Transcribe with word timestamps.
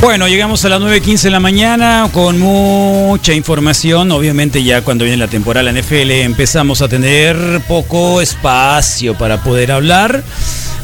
Bueno, 0.00 0.28
llegamos 0.28 0.64
a 0.64 0.68
las 0.68 0.80
9.15 0.80 1.22
de 1.22 1.30
la 1.30 1.40
mañana 1.40 2.08
con 2.12 2.38
mucha 2.38 3.34
información. 3.34 4.12
Obviamente 4.12 4.62
ya 4.62 4.82
cuando 4.82 5.04
viene 5.04 5.16
la 5.16 5.26
temporada 5.26 5.72
NFL 5.72 6.10
empezamos 6.12 6.82
a 6.82 6.88
tener 6.88 7.36
poco 7.66 8.20
espacio 8.20 9.18
para 9.18 9.42
poder 9.42 9.72
hablar. 9.72 10.22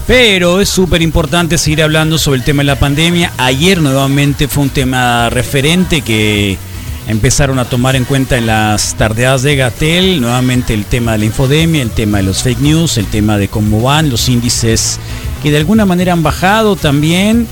Pero 0.08 0.60
es 0.60 0.68
súper 0.68 1.00
importante 1.00 1.58
seguir 1.58 1.84
hablando 1.84 2.18
sobre 2.18 2.38
el 2.38 2.44
tema 2.44 2.62
de 2.62 2.66
la 2.66 2.78
pandemia. 2.78 3.32
Ayer 3.38 3.80
nuevamente 3.80 4.48
fue 4.48 4.64
un 4.64 4.70
tema 4.70 5.30
referente 5.30 6.02
que 6.02 6.58
empezaron 7.06 7.60
a 7.60 7.66
tomar 7.66 7.94
en 7.94 8.04
cuenta 8.04 8.36
en 8.36 8.46
las 8.46 8.96
tardeadas 8.96 9.42
de 9.42 9.54
Gatel. 9.54 10.20
Nuevamente 10.20 10.74
el 10.74 10.86
tema 10.86 11.12
de 11.12 11.18
la 11.18 11.24
infodemia, 11.26 11.82
el 11.82 11.90
tema 11.90 12.18
de 12.18 12.24
los 12.24 12.42
fake 12.42 12.60
news, 12.60 12.98
el 12.98 13.06
tema 13.06 13.38
de 13.38 13.46
cómo 13.46 13.80
van 13.80 14.10
los 14.10 14.28
índices 14.28 14.98
que 15.40 15.52
de 15.52 15.58
alguna 15.58 15.86
manera 15.86 16.12
han 16.12 16.22
bajado 16.22 16.74
también 16.74 17.46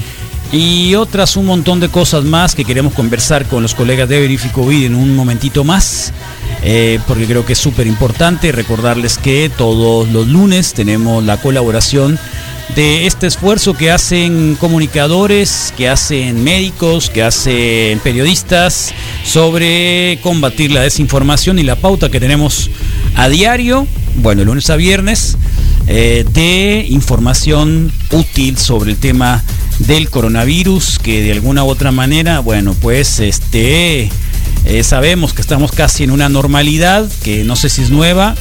y 0.53 0.95
otras 0.95 1.37
un 1.39 1.47
montón 1.47 1.81
de 1.81 1.89
cosas 1.89 2.25
más 2.25 2.55
que 2.55 2.67
queremos 2.67 2.93
conversar 2.93 3.47
con 3.47 3.63
los 3.63 3.75
colegas 3.75 4.09
de 4.09 4.21
Verificovid 4.21 4.85
en 4.85 4.95
un 4.95 5.17
momentito 5.17 5.65
más. 5.65 6.13
Eh, 6.65 7.01
porque 7.09 7.27
creo 7.27 7.45
que 7.45 7.55
es 7.55 7.59
súper 7.59 7.89
importante 7.89 8.53
recordarles 8.53 9.19
que 9.19 9.51
todos 9.57 10.09
los 10.11 10.29
lunes 10.29 10.75
tenemos 10.75 11.25
la 11.25 11.39
colaboración 11.39 12.21
de 12.77 13.07
este 13.07 13.27
esfuerzo 13.27 13.75
que 13.75 13.91
hacen 13.91 14.57
comunicadores, 14.61 15.75
que 15.77 15.89
hacen 15.89 16.45
médicos, 16.45 17.11
que 17.11 17.23
hacen 17.23 17.99
periodistas 17.99 18.95
sobre 19.25 20.21
combatir 20.23 20.71
la 20.71 20.83
desinformación 20.83 21.59
y 21.59 21.65
la 21.65 21.77
pauta 21.77 22.11
que 22.11 22.21
tenemos 22.21 22.71
a 23.17 23.29
diario, 23.29 23.87
bueno, 24.17 24.45
lunes 24.45 24.71
a 24.71 24.77
viernes, 24.77 25.37
eh, 25.89 26.25
de 26.33 26.87
información 26.89 27.93
útil 28.13 28.57
sobre 28.57 28.93
el 28.93 28.99
tema 28.99 29.43
del 29.87 30.11
coronavirus, 30.11 30.99
que 30.99 31.23
de 31.23 31.33
alguna 31.33 31.65
u 31.65 31.69
otra 31.69 31.91
manera, 31.91 32.41
bueno, 32.41 32.75
pues 32.81 33.21
este 33.21 34.11
eh, 34.65 34.85
sabemos 34.85 35.33
que 35.33 35.43
estamos 35.43 35.73
casi 35.73 36.05
en 36.05 36.11
una 36.11 36.29
normalidad, 36.29 37.11
que 37.23 37.45
no 37.45 37.57
sé 37.57 37.69
si 37.69 37.83
es 37.83 37.91
nueva, 37.91 38.35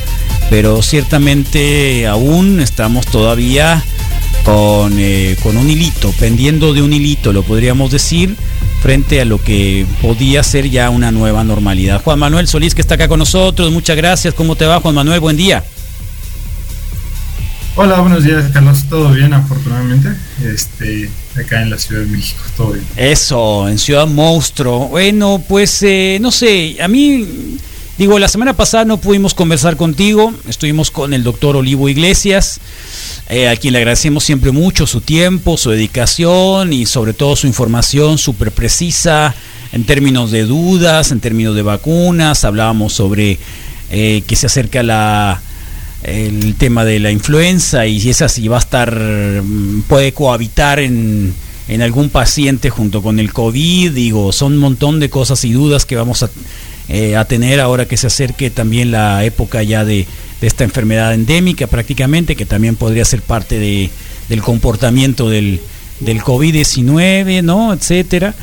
pero 0.49 0.81
ciertamente 0.81 2.07
aún 2.07 2.59
estamos 2.59 3.05
todavía 3.07 3.83
con, 4.43 4.93
eh, 4.97 5.35
con 5.41 5.57
un 5.57 5.69
hilito, 5.69 6.11
pendiendo 6.19 6.73
de 6.73 6.81
un 6.81 6.93
hilito, 6.93 7.33
lo 7.33 7.43
podríamos 7.43 7.91
decir, 7.91 8.35
frente 8.81 9.21
a 9.21 9.25
lo 9.25 9.41
que 9.41 9.85
podía 10.01 10.43
ser 10.43 10.69
ya 10.69 10.89
una 10.89 11.11
nueva 11.11 11.43
normalidad. 11.43 12.01
Juan 12.03 12.19
Manuel 12.19 12.47
Solís, 12.47 12.75
que 12.75 12.81
está 12.81 12.95
acá 12.95 13.07
con 13.07 13.19
nosotros, 13.19 13.71
muchas 13.71 13.97
gracias. 13.97 14.33
¿Cómo 14.33 14.55
te 14.55 14.65
va, 14.65 14.79
Juan 14.79 14.95
Manuel? 14.95 15.19
Buen 15.19 15.37
día. 15.37 15.63
Hola, 17.75 17.99
buenos 18.01 18.23
días, 18.23 18.51
Carlos. 18.51 18.83
Todo 18.89 19.11
bien, 19.11 19.33
afortunadamente. 19.33 20.09
Este, 20.43 21.09
acá 21.35 21.61
en 21.61 21.69
la 21.69 21.77
Ciudad 21.77 22.01
de 22.01 22.07
México, 22.07 22.41
todo 22.57 22.71
bien. 22.71 22.85
Eso, 22.95 23.69
en 23.69 23.77
Ciudad 23.77 24.07
Monstruo. 24.07 24.87
Bueno, 24.87 25.43
pues 25.47 25.83
eh, 25.83 26.17
no 26.19 26.31
sé, 26.31 26.77
a 26.81 26.87
mí, 26.87 27.57
digo, 27.97 28.17
la 28.17 28.27
semana 28.27 28.53
pasada 28.53 28.85
no 28.85 28.97
pudimos 28.97 29.33
conversar 29.33 29.77
contigo. 29.77 30.33
Estuvimos 30.47 30.89
con 30.89 31.13
el 31.13 31.23
doctor 31.23 31.55
Olivo 31.55 31.89
Iglesias, 31.89 32.59
eh, 33.29 33.49
a 33.49 33.55
quien 33.55 33.73
le 33.73 33.79
agradecemos 33.79 34.23
siempre 34.23 34.51
mucho 34.51 34.87
su 34.87 35.01
tiempo, 35.01 35.57
su 35.57 35.69
dedicación 35.69 36.73
y 36.73 36.85
sobre 36.85 37.13
todo 37.13 37.35
su 37.35 37.47
información 37.47 38.17
súper 38.17 38.51
precisa 38.51 39.35
en 39.71 39.85
términos 39.85 40.31
de 40.31 40.43
dudas, 40.45 41.11
en 41.11 41.19
términos 41.19 41.55
de 41.55 41.61
vacunas. 41.61 42.43
Hablábamos 42.45 42.93
sobre 42.93 43.37
eh, 43.91 44.23
que 44.25 44.35
se 44.35 44.47
acerca 44.47 44.81
la 44.81 45.41
el 46.03 46.55
tema 46.55 46.83
de 46.85 46.99
la 46.99 47.11
influenza 47.11 47.85
y 47.85 47.99
si 47.99 48.09
esa 48.09 48.27
si 48.27 48.47
va 48.47 48.57
a 48.57 48.59
estar, 48.59 48.93
mm, 48.93 49.83
puede 49.83 50.13
cohabitar 50.13 50.79
en, 50.79 51.33
en 51.67 51.81
algún 51.81 52.09
paciente 52.09 52.69
junto 52.69 53.01
con 53.01 53.19
el 53.19 53.31
COVID, 53.31 53.91
digo, 53.91 54.31
son 54.31 54.53
un 54.53 54.59
montón 54.59 54.99
de 54.99 55.09
cosas 55.09 55.43
y 55.45 55.51
dudas 55.51 55.85
que 55.85 55.95
vamos 55.95 56.23
a, 56.23 56.29
eh, 56.89 57.15
a 57.15 57.25
tener 57.25 57.59
ahora 57.59 57.87
que 57.87 57.97
se 57.97 58.07
acerque 58.07 58.49
también 58.49 58.91
la 58.91 59.23
época 59.23 59.63
ya 59.63 59.85
de, 59.85 60.07
de 60.41 60.47
esta 60.47 60.63
enfermedad 60.63 61.13
endémica 61.13 61.67
prácticamente, 61.67 62.35
que 62.35 62.45
también 62.45 62.75
podría 62.75 63.05
ser 63.05 63.21
parte 63.21 63.59
de, 63.59 63.89
del 64.27 64.41
comportamiento 64.41 65.29
del, 65.29 65.61
del 65.99 66.21
COVID-19, 66.21 67.43
¿no? 67.43 67.73
Etcétera. 67.73 68.33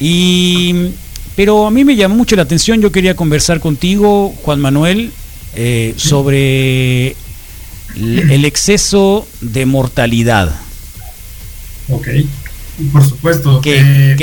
Y, 0.00 0.74
pero 1.36 1.66
a 1.66 1.70
mí 1.70 1.84
me 1.84 1.96
llamó 1.96 2.16
mucho 2.16 2.34
la 2.34 2.42
atención, 2.42 2.80
yo 2.80 2.90
quería 2.90 3.14
conversar 3.14 3.60
contigo, 3.60 4.34
Juan 4.42 4.60
Manuel, 4.60 5.12
eh, 5.56 5.94
sobre 5.96 7.16
el 7.96 8.44
exceso 8.44 9.26
de 9.40 9.66
mortalidad. 9.66 10.54
Ok, 11.88 12.08
por 12.92 13.04
supuesto. 13.06 13.60
Que, 13.60 14.12
eh, 14.12 14.16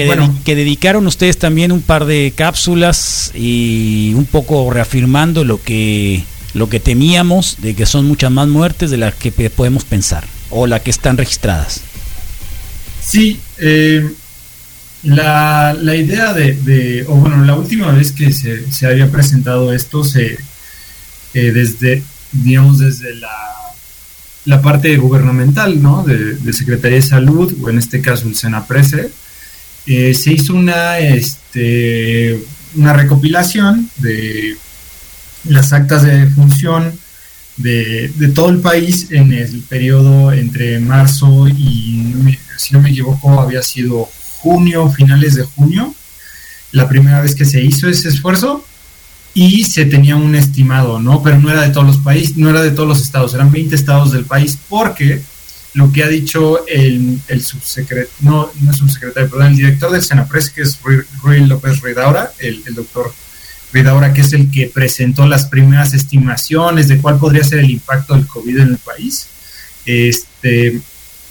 que, 0.43 0.55
dedicaron 0.55 1.07
ustedes 1.07 1.37
también 1.37 1.71
un 1.71 1.81
par 1.81 2.05
de 2.05 2.33
cápsulas 2.35 3.31
y 3.33 4.13
un 4.15 4.25
poco 4.25 4.69
reafirmando 4.71 5.45
lo 5.45 5.61
que, 5.61 6.23
lo 6.53 6.69
que 6.69 6.79
temíamos 6.79 7.57
de 7.61 7.75
que 7.75 7.85
son 7.85 8.05
muchas 8.05 8.31
más 8.31 8.47
muertes 8.47 8.91
de 8.91 8.97
las 8.97 9.13
que 9.15 9.31
podemos 9.31 9.85
pensar 9.85 10.25
o 10.49 10.67
las 10.67 10.81
que 10.81 10.91
están 10.91 11.17
registradas. 11.17 11.81
Sí, 13.01 13.39
eh, 13.57 14.09
la, 15.03 15.75
la, 15.79 15.95
idea 15.95 16.33
de, 16.33 17.05
o 17.07 17.15
bueno, 17.15 17.43
la 17.45 17.55
última 17.55 17.91
vez 17.91 18.11
que 18.11 18.31
se, 18.31 18.71
se 18.71 18.85
había 18.85 19.09
presentado 19.09 19.73
esto 19.73 20.03
se 20.03 20.37
eh, 21.33 21.51
desde, 21.51 22.03
digamos, 22.31 22.79
desde 22.79 23.15
la, 23.15 23.31
la 24.45 24.61
parte 24.61 24.95
gubernamental, 24.97 25.81
¿no? 25.81 26.03
De, 26.03 26.53
Secretaría 26.53 26.97
de 26.97 27.03
Salud, 27.03 27.53
o 27.61 27.69
en 27.69 27.77
este 27.77 28.01
caso 28.01 28.27
el 28.27 28.35
SENAPRESE, 28.35 29.09
eh, 29.87 30.13
se 30.13 30.33
hizo 30.33 30.53
una, 30.53 30.99
este, 30.99 32.39
una 32.75 32.93
recopilación 32.93 33.89
de 33.97 34.57
las 35.45 35.73
actas 35.73 36.03
de 36.03 36.27
función 36.27 36.93
de, 37.57 38.11
de, 38.15 38.27
todo 38.29 38.49
el 38.49 38.59
país 38.59 39.07
en 39.11 39.33
el 39.33 39.61
periodo 39.61 40.31
entre 40.31 40.79
marzo 40.79 41.47
y, 41.47 42.37
si 42.57 42.73
no 42.73 42.81
me 42.81 42.89
equivoco, 42.89 43.39
había 43.39 43.61
sido 43.61 44.09
junio, 44.39 44.89
finales 44.89 45.35
de 45.35 45.43
junio, 45.43 45.93
la 46.71 46.87
primera 46.87 47.21
vez 47.21 47.35
que 47.35 47.45
se 47.45 47.61
hizo 47.61 47.87
ese 47.89 48.09
esfuerzo 48.09 48.65
y 49.33 49.63
se 49.65 49.85
tenía 49.85 50.15
un 50.15 50.35
estimado, 50.35 50.99
¿no? 50.99 51.23
Pero 51.23 51.39
no 51.39 51.49
era 51.49 51.61
de 51.61 51.69
todos 51.69 51.87
los 51.87 51.97
países, 51.97 52.37
no 52.37 52.49
era 52.49 52.61
de 52.61 52.71
todos 52.71 52.87
los 52.87 53.01
estados, 53.01 53.33
eran 53.33 53.51
20 53.51 53.75
estados 53.75 54.11
del 54.11 54.25
país, 54.25 54.57
porque 54.67 55.21
lo 55.73 55.91
que 55.91 56.03
ha 56.03 56.07
dicho 56.07 56.67
el, 56.67 57.19
el 57.27 57.43
subsecretario, 57.43 58.09
no, 58.21 58.51
no 58.61 58.73
subsecretario, 58.73 59.29
perdón, 59.29 59.47
el 59.47 59.55
director 59.55 59.91
del 59.91 60.01
Senapres, 60.01 60.49
que 60.49 60.63
es 60.63 60.79
Rui, 61.23 61.45
López 61.45 61.81
Ridaura, 61.81 62.33
el, 62.39 62.61
doctor 62.75 63.13
Ridaura, 63.71 64.13
que 64.13 64.21
es 64.21 64.33
el 64.33 64.51
que 64.51 64.67
presentó 64.67 65.25
las 65.25 65.45
primeras 65.45 65.93
estimaciones 65.93 66.89
de 66.89 66.97
cuál 66.97 67.17
podría 67.17 67.43
ser 67.45 67.59
el 67.59 67.69
impacto 67.69 68.15
del 68.15 68.27
COVID 68.27 68.59
en 68.59 68.67
el 68.69 68.77
país. 68.79 69.27
Este, 69.85 70.81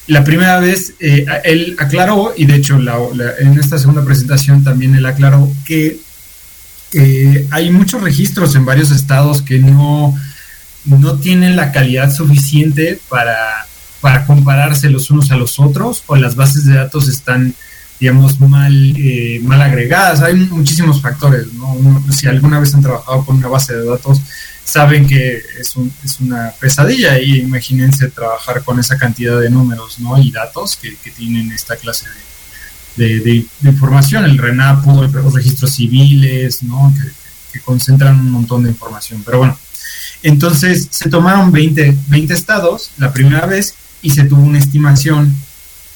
la 0.07 0.25
primera 0.25 0.59
vez 0.59 0.95
eh, 1.01 1.27
él 1.45 1.77
aclaró, 1.79 2.33
y 2.35 2.47
de 2.47 2.57
hecho 2.57 2.79
en 2.79 3.59
esta 3.59 3.79
segunda 3.79 4.03
presentación 4.03 4.65
también 4.65 4.95
él 4.95 5.05
aclaró 5.05 5.53
que 5.67 5.99
eh, 6.93 7.47
hay 7.51 7.71
muchos 7.71 8.03
registros 8.03 8.55
en 8.57 8.65
varios 8.65 8.91
estados 8.91 9.43
que 9.43 9.59
no, 9.59 10.15
no 10.85 11.19
tienen 11.19 11.57
la 11.57 11.73
calidad 11.73 12.13
suficiente 12.13 13.01
para, 13.09 13.67
para 14.01 14.27
compararse 14.27 14.91
los 14.91 15.11
unos 15.11 15.31
a 15.31 15.37
los 15.37 15.61
otros 15.61 16.03
o 16.07 16.17
las 16.17 16.35
bases 16.35 16.65
de 16.67 16.75
datos 16.75 17.09
están 17.09 17.55
digamos, 18.01 18.41
mal, 18.41 18.95
eh, 18.97 19.41
mal 19.43 19.61
agregadas. 19.61 20.23
Hay 20.23 20.35
muchísimos 20.35 21.03
factores, 21.03 21.47
si 22.11 22.27
alguna 22.27 22.59
vez 22.59 22.75
han 22.75 22.81
trabajado 22.81 23.27
con 23.27 23.37
una 23.37 23.49
base 23.49 23.77
de 23.77 23.85
datos, 23.85 24.23
saben 24.65 25.07
que 25.07 25.43
es, 25.59 25.77
un, 25.77 25.93
es 26.03 26.19
una 26.19 26.51
pesadilla 26.59 27.19
y 27.19 27.41
imagínense 27.41 28.09
trabajar 28.09 28.65
con 28.65 28.81
esa 28.81 28.97
cantidad 28.97 29.39
de 29.39 29.51
números 29.51 29.99
¿no? 30.01 30.17
y 30.17 30.31
datos 30.31 30.77
que, 30.77 30.97
que 30.97 31.11
tienen 31.11 31.53
esta 31.53 31.77
clase 31.77 32.07
de, 32.07 32.30
de, 33.09 33.47
información, 33.65 34.25
el 34.25 34.39
RENAPO, 34.39 35.05
los 35.05 35.35
registros 35.35 35.73
civiles, 35.73 36.63
¿no? 36.63 36.93
que, 37.53 37.61
concentran 37.65 38.21
un 38.21 38.31
montón 38.31 38.63
de 38.63 38.71
información. 38.71 39.23
Pero 39.25 39.39
bueno, 39.39 39.59
entonces 40.23 40.87
se 40.91 41.11
tomaron 41.11 41.51
20, 41.51 41.97
20 42.09 42.33
estados 42.33 42.93
la 42.97 43.13
primera 43.13 43.45
vez 43.47 43.75
y 44.03 44.11
se 44.11 44.25
tuvo 44.25 44.43
una 44.43 44.59
estimación 44.59 45.35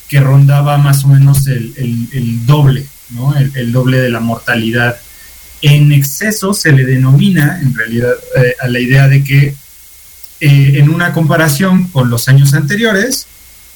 que 0.08 0.18
rondaba 0.20 0.78
más 0.78 1.04
o 1.04 1.08
menos 1.08 1.46
el, 1.46 1.72
el, 1.76 2.44
doble, 2.44 2.86
¿no? 3.10 3.34
El, 3.36 3.72
doble 3.72 3.98
de 4.00 4.10
la 4.10 4.20
mortalidad. 4.20 4.96
En 5.62 5.92
exceso 5.92 6.54
se 6.54 6.72
le 6.72 6.84
denomina, 6.84 7.60
en 7.62 7.74
realidad, 7.74 8.12
eh, 8.36 8.56
a 8.60 8.66
la 8.66 8.80
idea 8.80 9.08
de 9.08 9.22
que 9.22 9.54
eh, 10.40 10.78
en 10.78 10.90
una 10.90 11.12
comparación 11.12 11.88
con 11.88 12.10
los 12.10 12.28
años 12.28 12.52
anteriores, 12.54 13.26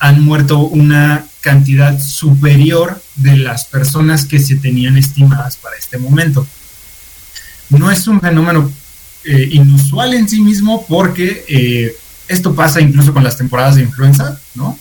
han 0.01 0.23
muerto 0.23 0.59
una 0.61 1.28
cantidad 1.41 2.01
superior 2.01 3.03
de 3.17 3.37
las 3.37 3.65
personas 3.67 4.27
que 4.27 4.39
se 4.39 4.57
tenían 4.57 4.97
estimadas 4.97 5.57
para 5.57 5.77
este 5.77 5.99
momento. 5.99 6.47
No 7.71 7.91
es 7.91 8.07
un 8.07 8.21
fenómeno 8.21 8.73
eh, 9.25 9.49
inusual 9.53 10.15
en 10.15 10.29
sí 10.29 10.41
mismo 10.41 10.87
porque 10.89 11.45
eh, 11.49 11.95
esto 12.29 12.55
pasa 12.55 12.81
incluso 12.81 13.13
con 13.13 13.25
las 13.25 13.37
temporadas 13.37 13.77
de 13.77 13.83
influenza, 13.83 14.41
¿no? 14.55 14.79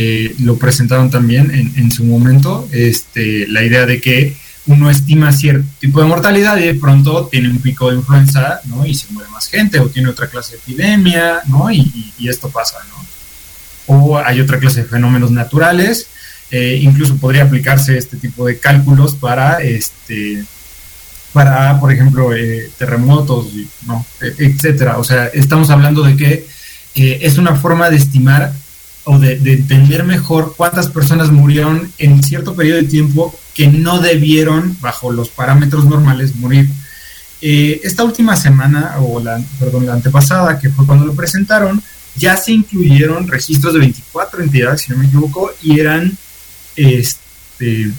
eh, 0.00 0.34
lo 0.40 0.56
presentaron 0.56 1.10
también 1.10 1.72
en, 1.74 1.90
su 1.90 2.04
momento, 2.04 2.68
este, 2.70 3.48
la 3.48 3.64
idea 3.64 3.84
de 3.84 4.00
que 4.00 4.36
uno 4.66 4.90
estima 4.90 5.32
cierto 5.32 5.66
tipo 5.80 6.00
de 6.00 6.06
mortalidad 6.06 6.56
y 6.58 6.66
de 6.66 6.74
pronto 6.74 7.26
tiene 7.26 7.48
un 7.48 7.58
pico 7.58 7.90
de 7.90 7.96
influenza, 7.96 8.60
¿no? 8.66 8.86
Y 8.86 8.94
se 8.94 9.10
muere 9.12 9.28
más 9.30 9.48
gente, 9.48 9.80
o 9.80 9.88
tiene 9.88 10.10
otra 10.10 10.28
clase 10.28 10.52
de 10.52 10.58
epidemia, 10.58 11.40
¿no? 11.46 11.68
Y, 11.70 12.12
y, 12.18 12.28
esto 12.28 12.48
pasa, 12.48 12.76
¿no? 12.90 13.04
O 13.88 14.18
hay 14.18 14.40
otra 14.40 14.58
clase 14.58 14.82
de 14.82 14.88
fenómenos 14.88 15.30
naturales, 15.30 16.06
eh, 16.50 16.78
incluso 16.80 17.16
podría 17.16 17.42
aplicarse 17.42 17.98
este 17.98 18.16
tipo 18.16 18.46
de 18.46 18.58
cálculos 18.58 19.14
para, 19.14 19.60
este, 19.60 20.44
para 21.32 21.80
por 21.80 21.92
ejemplo, 21.92 22.34
eh, 22.34 22.70
terremotos, 22.78 23.48
¿no? 23.86 24.06
E, 24.20 24.34
etcétera. 24.38 24.98
O 24.98 25.04
sea, 25.04 25.26
estamos 25.26 25.70
hablando 25.70 26.02
de 26.02 26.16
que 26.16 26.46
es 26.94 27.38
una 27.38 27.54
forma 27.54 27.90
de 27.90 27.96
estimar 27.96 28.52
o 29.10 29.18
de, 29.18 29.32
entender 29.32 30.04
mejor 30.04 30.54
cuántas 30.54 30.88
personas 30.88 31.30
murieron 31.30 31.90
en 31.96 32.22
cierto 32.22 32.54
periodo 32.54 32.82
de 32.82 32.88
tiempo 32.88 33.34
que 33.54 33.66
no 33.66 34.00
debieron, 34.00 34.76
bajo 34.80 35.10
los 35.10 35.30
parámetros 35.30 35.86
normales, 35.86 36.36
morir. 36.36 36.68
Eh, 37.40 37.80
esta 37.84 38.04
última 38.04 38.36
semana, 38.36 38.96
o 39.00 39.18
la, 39.18 39.40
perdón, 39.58 39.86
la 39.86 39.94
antepasada, 39.94 40.58
que 40.58 40.68
fue 40.68 40.84
cuando 40.84 41.06
lo 41.06 41.14
presentaron, 41.14 41.82
ya 42.18 42.36
se 42.36 42.52
incluyeron 42.52 43.28
registros 43.28 43.72
de 43.72 43.80
24 43.80 44.42
entidades, 44.42 44.82
si 44.82 44.92
no 44.92 44.98
me 44.98 45.06
equivoco, 45.06 45.52
y 45.62 45.80
eran, 45.80 46.16
este, 46.76 47.90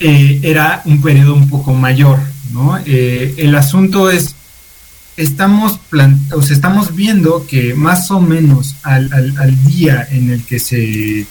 eh, 0.00 0.40
era 0.42 0.82
un 0.84 1.00
periodo 1.00 1.34
un 1.34 1.48
poco 1.48 1.72
mayor, 1.72 2.18
¿no? 2.52 2.78
Eh, 2.84 3.34
el 3.38 3.54
asunto 3.54 4.10
es 4.10 4.34
estamos, 5.16 5.78
o 6.32 6.42
sea, 6.42 6.56
estamos 6.56 6.94
viendo 6.94 7.46
que 7.46 7.74
más 7.74 8.10
o 8.10 8.20
menos 8.20 8.76
al, 8.82 9.12
al, 9.12 9.64
día 9.64 10.06
en 10.10 10.30
el 10.30 10.44
que 10.44 10.58
se, 10.58 11.26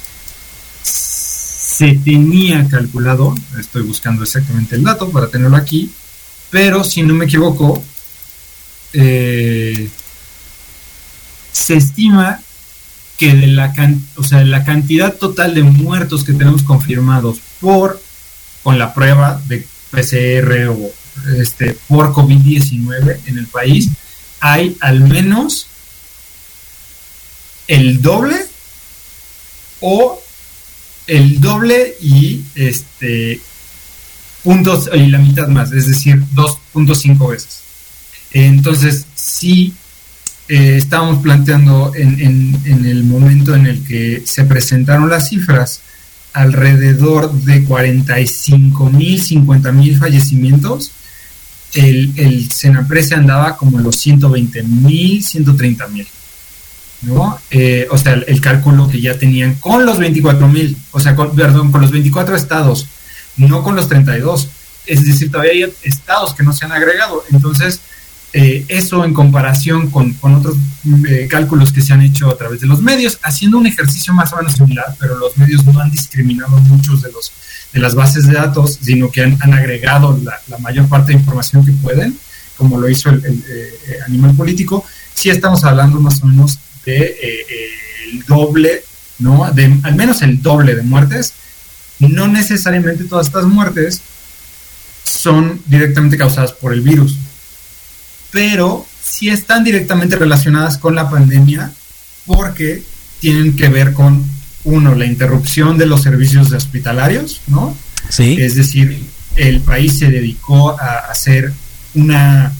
se 0.81 1.94
tenía 1.95 2.67
calculado, 2.67 3.35
estoy 3.59 3.83
buscando 3.83 4.23
exactamente 4.23 4.75
el 4.75 4.83
dato 4.83 5.09
para 5.09 5.27
tenerlo 5.27 5.57
aquí, 5.57 5.91
pero 6.50 6.83
si 6.83 7.03
no 7.03 7.13
me 7.13 7.25
equivoco, 7.25 7.83
eh, 8.94 9.89
se 11.53 11.75
estima 11.75 12.41
que 13.17 13.33
de 13.33 13.47
la, 13.47 13.73
o 14.17 14.23
sea, 14.23 14.44
la 14.44 14.65
cantidad 14.65 15.13
total 15.13 15.53
de 15.53 15.63
muertos 15.63 16.25
que 16.25 16.33
tenemos 16.33 16.63
confirmados 16.63 17.39
por 17.61 18.01
con 18.63 18.79
la 18.79 18.94
prueba 18.94 19.41
de 19.47 19.65
PCR 19.91 20.69
o 20.69 20.91
este, 21.38 21.77
por 21.88 22.11
COVID-19 22.11 23.19
en 23.27 23.38
el 23.38 23.47
país, 23.47 23.89
hay 24.39 24.75
al 24.79 25.01
menos 25.01 25.67
el 27.67 28.01
doble 28.01 28.35
o 29.79 30.21
el 31.07 31.39
doble 31.39 31.95
y 32.01 32.44
este 32.55 33.39
puntos 34.44 34.89
y 34.94 35.07
la 35.07 35.19
mitad 35.19 35.47
más, 35.47 35.71
es 35.71 35.88
decir, 35.88 36.21
2.5 36.33 37.29
veces. 37.29 37.61
Entonces, 38.31 39.05
sí 39.15 39.73
eh, 40.49 40.75
estábamos 40.77 41.21
planteando 41.21 41.93
en, 41.95 42.19
en, 42.19 42.61
en, 42.65 42.85
el 42.85 43.03
momento 43.03 43.55
en 43.55 43.65
el 43.65 43.83
que 43.83 44.23
se 44.25 44.43
presentaron 44.43 45.09
las 45.09 45.29
cifras 45.29 45.81
alrededor 46.33 47.31
de 47.31 47.63
45 47.63 48.89
mil, 48.89 49.21
50 49.21 49.71
mil 49.71 49.97
fallecimientos 49.97 50.91
el, 51.73 52.13
el 52.17 52.51
Senaprece 52.51 53.15
andaba 53.15 53.57
como 53.57 53.79
los 53.79 53.95
120 53.97 54.63
mil, 54.63 55.23
130 55.23 55.87
mil. 55.87 56.07
¿no? 57.01 57.37
Eh, 57.51 57.87
o 57.91 57.97
sea, 57.97 58.13
el, 58.13 58.39
cálculo 58.39 58.87
que 58.89 59.01
ya 59.01 59.17
tenían 59.17 59.55
con 59.55 59.85
los 59.85 59.97
24 59.97 60.47
mil, 60.47 60.77
o 60.91 60.99
sea, 60.99 61.15
perdón, 61.15 61.71
con 61.71 61.81
los 61.81 61.91
24 61.91 62.35
estados, 62.35 62.87
no 63.35 63.61
con 63.63 63.75
los 63.75 63.89
32. 63.89 64.49
Es 64.85 65.05
decir, 65.05 65.31
todavía 65.31 65.51
hay 65.51 65.73
estados 65.83 66.33
que 66.33 66.43
no 66.43 66.53
se 66.53 66.65
han 66.65 66.71
agregado. 66.71 67.23
Entonces, 67.31 67.81
eh, 68.33 68.65
eso 68.68 69.06
en 69.06 69.13
comparación 69.13 69.89
con, 69.91 70.13
con 70.13 70.35
otros 70.35 70.57
eh, 71.07 71.27
cálculos 71.30 71.71
que 71.71 71.81
se 71.81 71.94
han 71.94 72.01
hecho 72.01 72.30
a 72.30 72.38
través 72.38 72.62
de 72.62 72.68
los 72.68 72.81
medios, 72.81 73.19
haciendo 73.21 73.57
un 73.57 73.68
ejercicio 73.68 74.13
más 74.13 74.33
o 74.33 74.38
menos 74.38 74.53
similar, 74.53 74.95
pero 75.00 75.18
los 75.18 75.38
medios 75.38 75.63
no 75.65 75.80
han 75.80 75.91
discriminado 75.91 76.57
muchos 76.57 77.01
de 77.01 77.12
los 77.12 77.31
de 77.74 77.80
las 77.80 77.95
bases 77.95 78.27
de 78.27 78.33
datos, 78.33 78.80
sino 78.81 79.09
que 79.09 79.24
han, 79.24 79.53
agregado 79.53 80.18
la, 80.24 80.57
mayor 80.59 80.88
parte 80.88 81.12
de 81.12 81.19
información 81.19 81.65
que 81.65 81.71
pueden, 81.71 82.18
como 82.56 82.80
lo 82.80 82.88
hizo 82.88 83.09
el, 83.09 83.25
eh, 83.25 84.00
animal 84.06 84.36
político, 84.36 84.86
sí 85.13 85.29
estamos 85.29 85.63
hablando 85.63 86.00
más 86.00 86.21
o 86.21 86.27
menos 86.27 86.59
de 86.86 86.97
eh, 87.01 87.45
el 88.12 88.24
doble, 88.25 88.83
¿no? 89.18 89.51
De, 89.51 89.75
al 89.81 89.95
menos 89.95 90.21
el 90.21 90.41
doble 90.41 90.75
de 90.75 90.83
muertes. 90.83 91.33
No 92.00 92.27
necesariamente 92.27 93.06
todas 93.06 93.27
estas 93.27 93.45
muertes 93.45 94.01
son 95.03 95.62
directamente 95.65 96.18
causadas 96.18 96.51
por 96.53 96.74
el 96.74 96.81
virus, 96.81 97.18
pero 98.33 98.85
sí 99.01 99.30
están 99.30 99.63
directamente 99.63 100.18
relacionadas 100.18 100.77
con 100.77 100.95
la 100.95 101.09
pandemia 101.09 101.71
porque 102.25 102.83
tienen 103.19 103.56
que 103.56 103.69
ver 103.69 103.94
con 103.94 104.25
uno, 104.65 104.95
la 104.95 105.06
interrupción 105.06 105.77
de 105.77 105.85
los 105.85 106.01
servicios 106.01 106.51
hospitalarios, 106.51 107.41
¿no? 107.47 107.77
Sí. 108.09 108.38
Es 108.39 108.56
decir, 108.56 109.06
el 109.35 109.62
país 109.62 110.00
se 110.00 110.09
dedicó 110.09 110.77
a 110.80 111.12
hacer 111.12 111.53
una... 111.94 112.51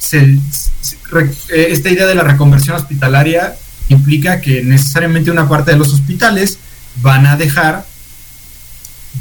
esta 0.00 1.90
idea 1.90 2.06
de 2.06 2.14
la 2.14 2.22
reconversión 2.22 2.76
hospitalaria 2.76 3.56
implica 3.88 4.40
que 4.40 4.62
necesariamente 4.62 5.30
una 5.30 5.48
parte 5.48 5.72
de 5.72 5.76
los 5.76 5.92
hospitales 5.92 6.58
van 7.02 7.26
a 7.26 7.36
dejar 7.36 7.84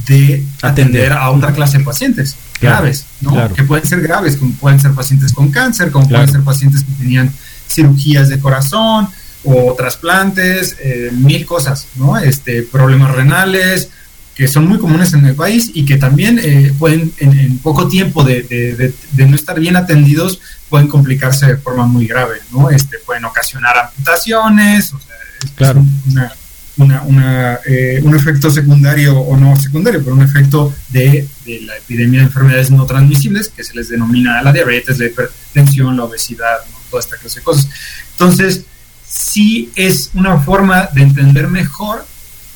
de 0.08 0.46
atender, 0.62 1.14
a 1.14 1.32
otra 1.32 1.54
clase 1.54 1.80
de 1.80 1.84
pacientes 1.84 2.36
graves, 2.60 3.06
¿no? 3.22 3.54
Que 3.54 3.64
pueden 3.64 3.86
ser 3.86 4.02
graves, 4.02 4.38
como 4.38 4.54
pueden 4.54 4.80
ser 4.80 4.94
pacientes 4.94 5.34
con 5.34 5.52
cáncer, 5.52 5.92
como 5.92 6.08
pueden 6.08 6.32
ser 6.32 6.42
pacientes 6.42 6.84
que 6.84 6.92
tenían 6.94 7.32
cirugías 7.68 8.30
de 8.30 8.40
corazón, 8.40 9.10
o 9.44 9.76
trasplantes, 9.76 10.76
eh, 10.82 11.12
mil 11.14 11.46
cosas, 11.46 11.88
¿no? 11.96 12.18
Este, 12.18 12.64
problemas 12.64 13.16
renales, 13.16 13.90
que 14.34 14.48
son 14.48 14.68
muy 14.68 14.80
comunes 14.80 15.14
en 15.14 15.26
el 15.26 15.36
país 15.36 15.72
y 15.74 15.86
que 15.86 15.98
también 15.98 16.40
eh, 16.44 16.74
pueden, 16.78 17.14
en, 17.20 17.58
poco 17.60 17.88
tiempo 17.88 18.24
de, 18.24 18.44
de, 18.44 19.26
no 19.26 19.36
estar 19.36 19.60
bien 19.60 19.78
atendidos, 19.78 20.42
pueden 20.68 20.88
complicarse 20.88 21.46
de 21.46 21.58
forma 21.58 21.86
muy 21.86 22.08
grave, 22.08 22.40
¿no? 22.52 22.70
Este, 22.70 22.98
pueden 23.00 23.24
ocasionar 23.26 23.78
amputaciones, 23.78 24.92
o 24.94 25.00
sea, 25.00 25.16
claro. 25.56 25.86
una, 26.10 26.34
una, 26.78 27.60
eh, 27.66 28.02
un 28.04 28.16
efecto 28.16 28.50
secundario 28.52 29.18
o 29.18 29.38
no 29.38 29.56
secundario, 29.56 30.04
pero 30.04 30.16
un 30.16 30.24
efecto 30.24 30.74
de, 30.90 31.28
la 31.46 31.78
epidemia 31.78 32.20
de 32.20 32.26
enfermedades 32.26 32.72
no 32.72 32.86
transmisibles, 32.86 33.50
que 33.50 33.64
se 33.64 33.76
les 33.76 33.90
denomina 33.90 34.42
la 34.42 34.52
diabetes, 34.52 35.00
la 35.00 35.06
hipertensión, 35.06 35.96
la 35.96 36.04
obesidad, 36.04 36.58
toda 36.90 37.02
esta 37.02 37.18
clase 37.18 37.40
de 37.40 37.44
cosas. 37.44 37.70
Entonces, 38.12 38.66
sí 39.08 39.72
es 39.76 40.12
una 40.14 40.40
forma 40.40 40.90
de 40.94 41.04
entender 41.04 41.48
mejor 41.48 42.06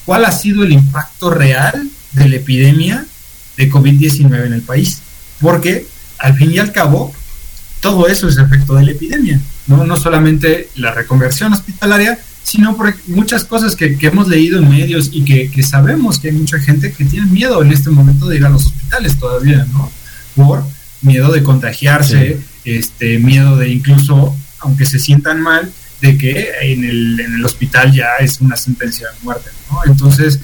cuál 0.05 0.25
ha 0.25 0.31
sido 0.31 0.63
el 0.63 0.71
impacto 0.71 1.29
real 1.29 1.89
de 2.13 2.29
la 2.29 2.35
epidemia 2.35 3.05
de 3.55 3.71
COVID-19 3.71 4.45
en 4.45 4.53
el 4.53 4.61
país. 4.61 5.01
Porque 5.39 5.87
al 6.17 6.35
fin 6.35 6.51
y 6.51 6.59
al 6.59 6.71
cabo, 6.71 7.13
todo 7.79 8.07
eso 8.07 8.27
es 8.27 8.37
efecto 8.37 8.73
de 8.75 8.83
la 8.83 8.91
epidemia, 8.91 9.39
no, 9.67 9.85
no 9.85 9.95
solamente 9.95 10.69
la 10.75 10.91
reconversión 10.93 11.53
hospitalaria, 11.53 12.19
sino 12.49 12.75
por 12.75 12.95
muchas 13.05 13.45
cosas 13.45 13.75
que, 13.75 13.95
hemos 14.01 14.27
leído 14.27 14.57
en 14.57 14.67
medios 14.67 15.11
y 15.13 15.23
que, 15.23 15.61
sabemos 15.61 16.17
que 16.17 16.29
hay 16.29 16.33
mucha 16.33 16.57
gente 16.57 16.91
que 16.91 17.05
tiene 17.05 17.27
miedo 17.27 17.61
en 17.61 17.71
este 17.71 17.91
momento 17.91 18.27
de 18.27 18.37
ir 18.37 18.45
a 18.45 18.49
los 18.49 18.65
hospitales 18.65 19.19
todavía, 19.19 19.67
¿no? 19.71 19.91
Por 20.35 20.63
miedo 21.03 21.31
de 21.31 21.43
contagiarse, 21.43 22.39
este 22.65 23.19
miedo 23.19 23.55
de 23.55 23.69
incluso, 23.69 24.35
aunque 24.61 24.87
se 24.87 24.97
sientan 24.97 25.41
mal, 25.41 25.71
de 26.01 26.17
que 26.17 26.49
en 26.61 26.83
el, 26.85 27.19
en 27.19 27.35
el 27.35 27.45
hospital 27.45 27.93
ya 27.93 28.15
es 28.19 28.41
una 28.41 28.55
sentencia 28.55 29.07
de 29.09 29.23
muerte. 29.23 29.51
¿no? 29.69 29.81
Entonces, 29.85 30.39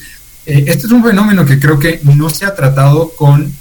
eh, 0.46 0.66
este 0.68 0.86
es 0.86 0.92
un 0.92 1.04
fenómeno 1.04 1.44
que 1.44 1.60
creo 1.60 1.80
que 1.80 2.02
no 2.04 2.30
se 2.30 2.46
ha 2.46 2.54
tratado 2.54 3.14
con 3.18 3.52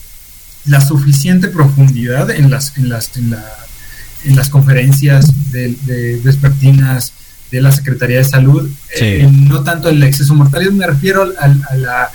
la 0.67 0.83
suficiente 0.83 1.49
profundidad 1.49 2.31
en 2.31 2.51
las, 2.51 2.77
en 2.77 2.91
las, 2.91 3.17
en 3.17 3.31
la, 3.31 3.45
en 4.25 4.37
las 4.37 4.51
conferencias 4.51 5.51
de, 5.51 5.75
de 5.87 6.21
vespertinas 6.23 7.15
de 7.55 7.63
la 7.63 7.73
Secretaría 7.73 8.19
de 8.19 8.25
Salud, 8.25 8.71
eh, 9.01 9.29
no 9.31 9.63
tanto 9.63 9.89
el 9.89 10.03
exceso 10.03 10.35
mortalidad, 10.35 10.73
me 10.73 10.87
refiero 10.87 11.33
a, 11.39 11.45
a, 11.45 11.77
la, 11.77 12.11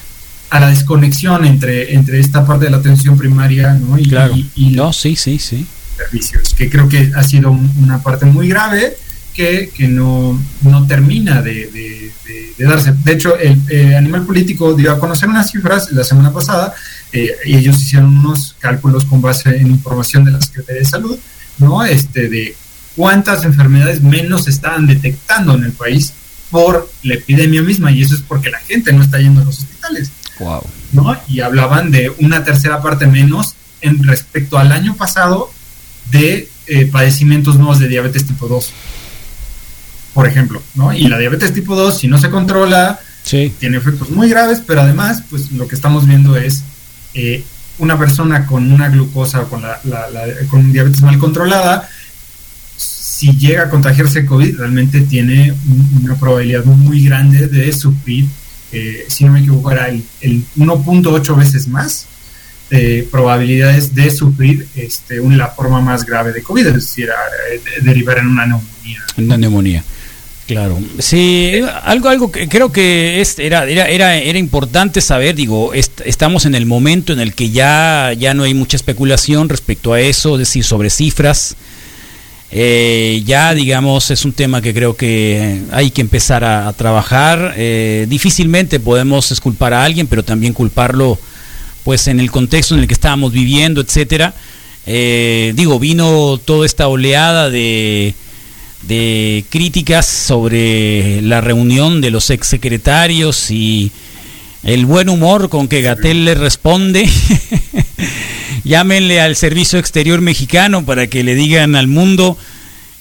a 0.49 0.59
la 0.59 0.69
desconexión 0.69 1.45
entre, 1.45 1.93
entre 1.93 2.19
esta 2.19 2.45
parte 2.45 2.65
de 2.65 2.71
la 2.71 2.77
atención 2.77 3.17
primaria 3.17 3.73
¿no? 3.73 3.97
y, 3.97 4.07
claro. 4.07 4.35
y, 4.55 4.69
no, 4.71 4.91
sí, 4.93 5.15
sí, 5.15 5.39
sí. 5.39 5.65
servicios, 5.97 6.53
que 6.53 6.69
creo 6.69 6.89
que 6.89 7.11
ha 7.15 7.23
sido 7.23 7.51
una 7.51 8.01
parte 8.03 8.25
muy 8.25 8.49
grave 8.49 8.97
que, 9.33 9.87
no, 9.87 10.37
no, 10.63 10.85
termina 10.85 11.41
de, 11.41 12.11
darse. 12.57 12.93
De 13.05 13.13
hecho, 13.13 13.37
el 13.37 13.95
Animal 13.95 14.25
Político 14.25 14.73
dio 14.73 14.91
a 14.91 14.99
conocer 14.99 15.29
unas 15.29 15.49
cifras 15.49 15.91
la 15.93 16.03
semana 16.03 16.33
pasada 16.33 16.73
eh, 17.13 17.31
y 17.45 17.55
ellos 17.55 17.81
hicieron 17.81 18.17
unos 18.17 18.55
cálculos 18.59 19.05
con 19.05 19.21
base 19.21 19.55
en 19.55 19.67
información 19.67 20.25
de 20.25 20.31
la 20.31 20.41
Secretaría 20.41 20.81
de 20.81 20.85
Salud, 20.85 21.17
¿no? 21.57 21.85
Este, 21.85 22.27
de 22.27 22.53
cuántas 22.99 23.45
enfermedades 23.45 24.01
menos 24.01 24.49
estaban 24.49 24.85
detectando 24.85 25.55
en 25.55 25.63
el 25.63 25.71
país 25.71 26.11
por 26.51 26.91
la 27.01 27.13
epidemia 27.13 27.61
misma 27.61 27.93
y 27.93 28.01
eso 28.01 28.13
es 28.13 28.19
porque 28.19 28.49
la 28.49 28.59
gente 28.59 28.91
no 28.91 29.01
está 29.01 29.19
yendo 29.19 29.39
a 29.41 29.45
los 29.45 29.59
hospitales. 29.59 30.11
Wow. 30.37 30.61
¿no? 30.91 31.17
Y 31.29 31.39
hablaban 31.39 31.91
de 31.91 32.11
una 32.19 32.43
tercera 32.43 32.81
parte 32.81 33.07
menos 33.07 33.55
en 33.79 34.03
respecto 34.03 34.57
al 34.57 34.73
año 34.73 34.97
pasado 34.97 35.49
de 36.11 36.49
eh, 36.67 36.87
padecimientos 36.87 37.55
nuevos 37.55 37.79
de 37.79 37.87
diabetes 37.87 38.25
tipo 38.25 38.49
2, 38.49 38.69
por 40.13 40.27
ejemplo, 40.27 40.61
¿no? 40.75 40.91
Y 40.91 41.07
la 41.07 41.17
diabetes 41.17 41.53
tipo 41.53 41.77
2, 41.77 41.97
si 41.97 42.09
no 42.09 42.17
se 42.17 42.29
controla, 42.29 42.99
tiene 43.23 43.77
efectos 43.77 44.09
muy 44.09 44.27
graves, 44.27 44.61
pero 44.67 44.81
además, 44.81 45.23
pues 45.29 45.53
lo 45.53 45.69
que 45.69 45.75
estamos 45.75 46.05
viendo 46.05 46.35
es 46.35 46.63
eh, 47.13 47.45
una 47.77 47.97
persona 47.97 48.45
con 48.45 48.73
una 48.73 48.89
glucosa 48.89 49.39
o 49.39 49.47
con, 49.47 49.61
la, 49.61 49.79
con 50.49 50.73
diabetes 50.73 51.01
mal 51.01 51.17
controlada, 51.17 51.87
si 53.19 53.33
llega 53.33 53.63
a 53.63 53.69
contagiarse 53.69 54.25
COVID, 54.25 54.59
realmente 54.59 55.01
tiene 55.01 55.53
una 56.01 56.15
probabilidad 56.15 56.63
muy 56.63 57.03
grande 57.03 57.47
de 57.47 57.73
sufrir, 57.73 58.25
eh, 58.71 59.03
si 59.09 59.25
no 59.25 59.33
me 59.33 59.41
equivoco, 59.41 59.73
era 59.73 59.89
el, 59.89 60.01
1.8 60.55 61.37
veces 61.37 61.67
más 61.67 62.05
de 62.69 63.05
probabilidades 63.11 63.93
de 63.93 64.09
sufrir 64.09 64.65
este, 64.73 65.17
la 65.35 65.49
forma 65.49 65.81
más 65.81 66.05
grave 66.05 66.31
de 66.31 66.41
COVID, 66.41 66.67
es 66.67 66.73
decir, 66.75 67.09
derivar 67.81 68.19
en 68.19 68.27
una 68.27 68.45
neumonía. 68.45 69.03
Una 69.17 69.37
neumonía. 69.37 69.83
Claro, 70.47 70.79
sí, 70.99 71.59
algo, 71.83 72.07
algo 72.07 72.31
que 72.31 72.47
creo 72.47 72.71
que 72.71 73.19
es, 73.19 73.37
era, 73.37 73.65
era, 73.65 73.87
era, 73.89 74.15
era 74.15 74.39
importante 74.39 75.01
saber, 75.01 75.35
digo, 75.35 75.73
estamos 75.73 76.45
en 76.45 76.55
el 76.55 76.65
momento 76.65 77.11
en 77.11 77.19
el 77.19 77.33
que 77.33 77.49
ya, 77.49 78.13
ya 78.17 78.33
no 78.33 78.43
hay 78.43 78.53
mucha 78.53 78.77
especulación 78.77 79.49
respecto 79.49 79.91
a 79.91 79.99
eso, 79.99 80.35
es 80.35 80.39
decir, 80.39 80.63
sobre 80.63 80.89
cifras. 80.89 81.57
Eh, 82.51 83.21
ya, 83.25 83.53
digamos, 83.53 84.09
es 84.11 84.25
un 84.25 84.33
tema 84.33 84.61
que 84.61 84.73
creo 84.73 84.95
que 84.95 85.61
hay 85.71 85.91
que 85.91 86.01
empezar 86.01 86.43
a, 86.43 86.71
trabajar. 86.73 87.53
Eh, 87.57 88.05
difícilmente 88.09 88.79
podemos 88.79 89.31
esculpar 89.31 89.73
a 89.73 89.83
alguien, 89.83 90.07
pero 90.07 90.23
también 90.23 90.53
culparlo, 90.53 91.19
pues, 91.83 92.07
en 92.07 92.19
el 92.19 92.31
contexto 92.31 92.75
en 92.75 92.81
el 92.81 92.87
que 92.87 92.93
estábamos 92.93 93.31
viviendo, 93.31 93.81
etcétera. 93.81 94.33
Eh, 94.85 95.53
digo, 95.55 95.79
vino 95.79 96.39
toda 96.43 96.65
esta 96.65 96.87
oleada 96.87 97.49
de 97.49 98.15
de 98.81 99.43
críticas 99.49 100.05
sobre 100.05 101.21
la 101.21 101.41
reunión 101.41 102.01
de 102.01 102.11
los 102.11 102.29
exsecretarios 102.29 103.51
y 103.51 103.91
el 104.63 104.85
buen 104.85 105.09
humor 105.09 105.49
con 105.49 105.67
que 105.67 105.81
Gatel 105.81 106.25
le 106.25 106.35
responde. 106.35 107.09
Llámenle 108.63 109.21
al 109.21 109.35
Servicio 109.35 109.79
Exterior 109.79 110.21
Mexicano 110.21 110.85
para 110.85 111.07
que 111.07 111.23
le 111.23 111.35
digan 111.35 111.75
al 111.75 111.87
mundo 111.87 112.37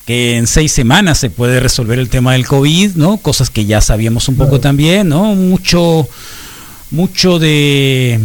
que 0.07 0.37
en 0.37 0.47
seis 0.47 0.73
semanas 0.73 1.19
se 1.19 1.31
puede 1.31 1.61
resolver 1.61 1.99
el 1.99 2.09
tema 2.09 2.33
del 2.33 2.47
COVID, 2.47 2.93
¿no? 2.95 3.19
Cosas 3.19 3.51
que 3.51 3.67
ya 3.67 3.81
sabíamos 3.81 4.29
un 4.29 4.37
poco 4.37 4.59
también, 4.59 5.09
¿no? 5.09 5.35
Mucho, 5.35 6.09
mucho 6.91 7.39
de 7.39 8.19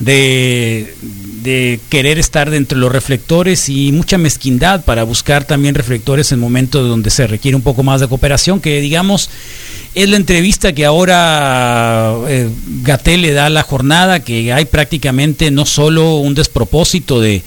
de, 0.00 0.94
querer 1.42 2.18
estar 2.18 2.50
dentro 2.50 2.76
de 2.76 2.80
los 2.80 2.92
reflectores 2.92 3.68
y 3.68 3.92
mucha 3.92 4.18
mezquindad 4.18 4.84
para 4.84 5.04
buscar 5.04 5.44
también 5.44 5.74
reflectores 5.74 6.32
en 6.32 6.40
momentos 6.40 6.88
donde 6.88 7.10
se 7.10 7.26
requiere 7.26 7.56
un 7.56 7.62
poco 7.62 7.82
más 7.82 8.00
de 8.00 8.08
cooperación, 8.08 8.60
que 8.60 8.80
digamos 8.80 9.30
es 9.94 10.08
la 10.08 10.16
entrevista 10.16 10.72
que 10.72 10.84
ahora 10.84 12.14
eh, 12.28 12.48
Gatel 12.82 13.22
le 13.22 13.32
da 13.32 13.46
a 13.46 13.50
la 13.50 13.62
jornada, 13.62 14.20
que 14.20 14.52
hay 14.52 14.64
prácticamente 14.64 15.50
no 15.50 15.66
solo 15.66 16.16
un 16.16 16.34
despropósito 16.34 17.20
de, 17.20 17.42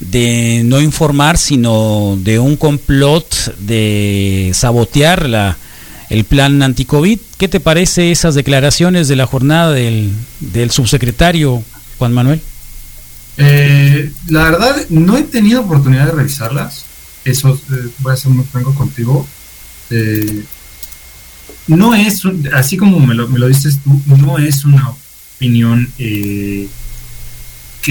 de 0.00 0.62
no 0.64 0.80
informar, 0.80 1.36
sino 1.36 2.16
de 2.20 2.38
un 2.38 2.56
complot 2.56 3.56
de 3.58 4.52
sabotear 4.54 5.28
la, 5.28 5.56
el 6.10 6.24
plan 6.24 6.62
anticovid. 6.62 7.18
¿Qué 7.38 7.48
te 7.48 7.60
parece 7.60 8.12
esas 8.12 8.34
declaraciones 8.34 9.08
de 9.08 9.16
la 9.16 9.26
jornada 9.26 9.72
del, 9.72 10.10
del 10.40 10.70
subsecretario 10.70 11.62
Juan 11.98 12.12
Manuel? 12.12 12.40
Eh, 13.36 14.12
la 14.28 14.44
verdad, 14.44 14.76
no 14.90 15.16
he 15.16 15.22
tenido 15.24 15.62
oportunidad 15.62 16.06
de 16.06 16.12
revisarlas. 16.12 16.84
Eso 17.24 17.58
eh, 17.72 17.88
voy 17.98 18.12
a 18.12 18.16
ser 18.16 18.30
muy 18.30 18.44
franco 18.44 18.74
contigo. 18.74 19.26
Eh, 19.90 20.44
no 21.66 21.94
es, 21.94 22.22
así 22.52 22.76
como 22.76 23.00
me 23.00 23.14
lo, 23.14 23.28
me 23.28 23.38
lo, 23.38 23.48
dices 23.48 23.80
tú, 23.82 24.00
no 24.06 24.38
es 24.38 24.64
una 24.64 24.90
opinión 25.36 25.90
que 25.96 26.68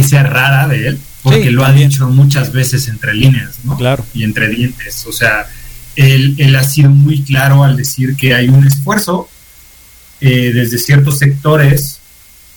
sea 0.04 0.24
rara 0.24 0.68
de 0.68 0.88
él, 0.88 1.00
porque 1.22 1.52
lo 1.52 1.66
ha 1.66 1.72
dicho 1.72 2.08
muchas 2.08 2.52
veces 2.52 2.88
entre 2.88 3.14
líneas, 3.14 3.60
¿no? 3.64 3.78
Claro. 3.78 4.06
Y 4.14 4.24
entre 4.24 4.50
dientes. 4.50 5.06
O 5.08 5.12
sea, 5.12 5.48
él, 5.96 6.36
él 6.38 6.56
ha 6.56 6.64
sido 6.64 6.90
muy 6.90 7.24
claro 7.24 7.64
al 7.64 7.78
decir 7.78 8.16
que 8.16 8.34
hay 8.34 8.50
un 8.50 8.66
esfuerzo 8.66 9.30
desde 10.20 10.78
ciertos 10.78 11.20
sectores 11.20 12.00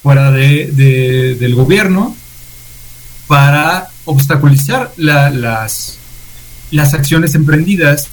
fuera 0.02 0.30
de, 0.30 1.36
del 1.38 1.54
gobierno 1.56 2.15
para 3.26 3.88
obstaculizar 4.04 4.92
las, 4.96 5.98
las 6.70 6.94
acciones 6.94 7.34
emprendidas 7.34 8.08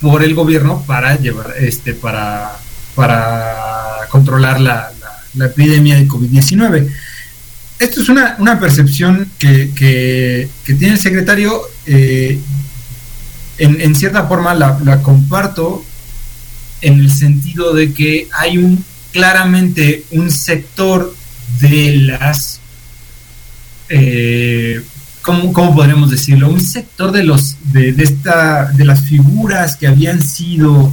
por 0.00 0.22
el 0.22 0.34
gobierno 0.34 0.82
para 0.86 1.16
llevar 1.16 1.54
este 1.58 1.92
para 1.92 2.56
para 2.94 4.06
controlar 4.08 4.60
la, 4.60 4.90
la, 5.34 5.46
epidemia 5.46 5.94
de 5.96 6.08
COVID-19. 6.08 6.90
Esto 7.78 8.00
es 8.00 8.08
una, 8.08 8.34
una 8.40 8.58
percepción 8.58 9.30
que, 9.38 9.70
que, 9.72 10.48
tiene 10.74 10.94
el 10.94 10.98
secretario, 10.98 11.62
eh, 11.86 12.40
en, 13.58 13.80
en, 13.80 13.94
cierta 13.94 14.26
forma 14.26 14.52
la, 14.54 14.80
la 14.82 15.00
comparto 15.00 15.84
en 16.80 16.98
el 16.98 17.12
sentido 17.12 17.72
de 17.72 17.92
que 17.92 18.26
hay 18.32 18.58
un 18.58 18.84
claramente 19.12 20.04
un 20.10 20.30
sector 20.30 21.14
de 21.60 21.96
las, 21.96 22.57
eh, 23.88 24.82
¿cómo, 25.22 25.74
podríamos 25.74 26.10
decirlo? 26.10 26.48
Un 26.48 26.60
sector 26.60 27.12
de, 27.12 27.24
los, 27.24 27.56
de, 27.72 27.94
esta, 27.98 28.66
de 28.66 28.84
las 28.84 29.02
figuras 29.02 29.76
que 29.76 29.86
habían 29.86 30.22
sido 30.22 30.92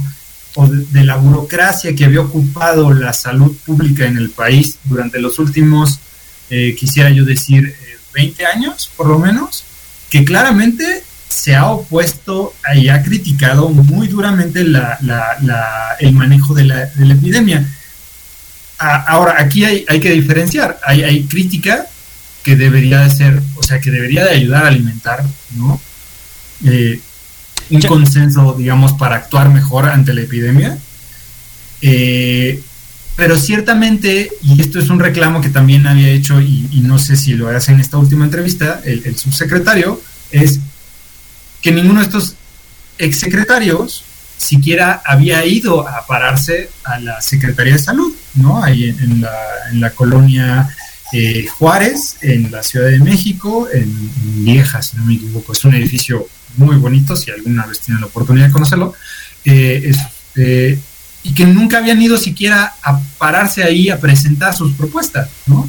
o 0.54 0.66
de, 0.66 1.04
la 1.04 1.16
burocracia 1.16 1.94
que 1.94 2.04
había 2.04 2.20
ocupado 2.20 2.92
la 2.92 3.12
salud 3.12 3.54
pública 3.64 4.06
en 4.06 4.16
el 4.16 4.30
país 4.30 4.78
durante 4.84 5.20
los 5.20 5.38
últimos, 5.38 5.98
eh, 6.48 6.74
quisiera 6.78 7.10
yo 7.10 7.24
decir, 7.24 7.74
20 8.14 8.42
eh, 8.42 8.46
años 8.46 8.90
por 8.96 9.08
lo 9.08 9.18
menos, 9.18 9.64
que 10.08 10.24
claramente 10.24 11.02
se 11.28 11.54
ha 11.54 11.66
opuesto 11.66 12.54
y 12.74 12.88
ha 12.88 13.02
criticado 13.02 13.68
muy 13.68 14.08
duramente 14.08 14.64
la, 14.64 14.98
el 15.98 16.12
manejo 16.12 16.54
de 16.54 16.64
la, 16.64 16.86
de 16.86 17.04
la 17.04 17.14
epidemia 17.14 17.66
ahora, 18.78 19.36
aquí 19.38 19.64
hay, 19.64 19.84
hay 19.88 20.00
que 20.00 20.10
diferenciar. 20.10 20.78
Hay, 20.84 21.24
crítica 21.24 21.86
que 22.46 22.54
debería 22.54 23.00
de 23.00 23.10
ser, 23.10 23.42
o 23.56 23.62
sea, 23.64 23.80
que 23.80 23.90
debería 23.90 24.24
de 24.24 24.30
ayudar 24.30 24.62
a 24.62 24.68
alimentar, 24.68 25.24
¿no? 25.56 25.80
Eh, 26.64 27.00
un 27.70 27.82
consenso, 27.82 28.54
digamos, 28.56 28.92
para 28.92 29.16
actuar 29.16 29.50
mejor 29.50 29.86
ante 29.86 30.14
la 30.14 30.20
epidemia. 30.20 30.78
Eh, 31.82 32.62
pero 33.16 33.36
ciertamente, 33.36 34.30
y 34.44 34.60
esto 34.60 34.78
es 34.78 34.90
un 34.90 35.00
reclamo 35.00 35.40
que 35.40 35.48
también 35.48 35.88
había 35.88 36.10
hecho, 36.10 36.40
y, 36.40 36.68
no 36.84 37.00
sé 37.00 37.16
si 37.16 37.34
lo 37.34 37.48
hace 37.48 37.72
en 37.72 37.80
esta 37.80 37.98
última 37.98 38.24
entrevista, 38.24 38.80
el, 38.84 39.02
el 39.04 39.16
subsecretario, 39.16 40.00
es 40.30 40.60
que 41.60 41.72
ninguno 41.72 41.98
de 41.98 42.06
estos 42.06 42.36
exsecretarios 42.96 44.04
siquiera 44.36 45.02
había 45.04 45.44
ido 45.44 45.88
a 45.88 46.06
pararse 46.06 46.70
a 46.84 47.00
la 47.00 47.20
Secretaría 47.20 47.72
de 47.72 47.78
Salud, 47.78 48.14
¿no? 48.34 48.62
Ahí 48.62 48.84
en, 48.84 49.20
la, 49.20 49.34
en 49.72 49.80
la, 49.80 49.90
colonia 49.90 50.68
eh, 51.12 51.46
Juárez, 51.46 52.16
en 52.20 52.50
la 52.50 52.62
Ciudad 52.62 52.88
de 52.88 52.98
México, 52.98 53.68
en, 53.72 54.10
Vieja, 54.44 54.82
si 54.82 54.96
no 54.96 55.04
me 55.04 55.14
equivoco. 55.14 55.52
Es 55.52 55.64
un 55.64 55.74
edificio 55.74 56.26
muy 56.56 56.76
bonito, 56.76 57.16
si 57.16 57.30
alguna 57.30 57.66
vez 57.66 57.80
tienen 57.80 58.00
la 58.00 58.06
oportunidad 58.06 58.46
de 58.46 58.52
conocerlo. 58.52 58.94
Eh, 59.44 59.92
eh, 60.36 60.78
y 61.22 61.34
que 61.34 61.46
nunca 61.46 61.78
habían 61.78 62.00
ido 62.00 62.16
siquiera 62.18 62.74
a 62.82 63.00
pararse 63.18 63.62
ahí 63.62 63.88
a 63.88 64.00
presentar 64.00 64.56
sus 64.56 64.72
propuestas, 64.74 65.28
¿no? 65.46 65.68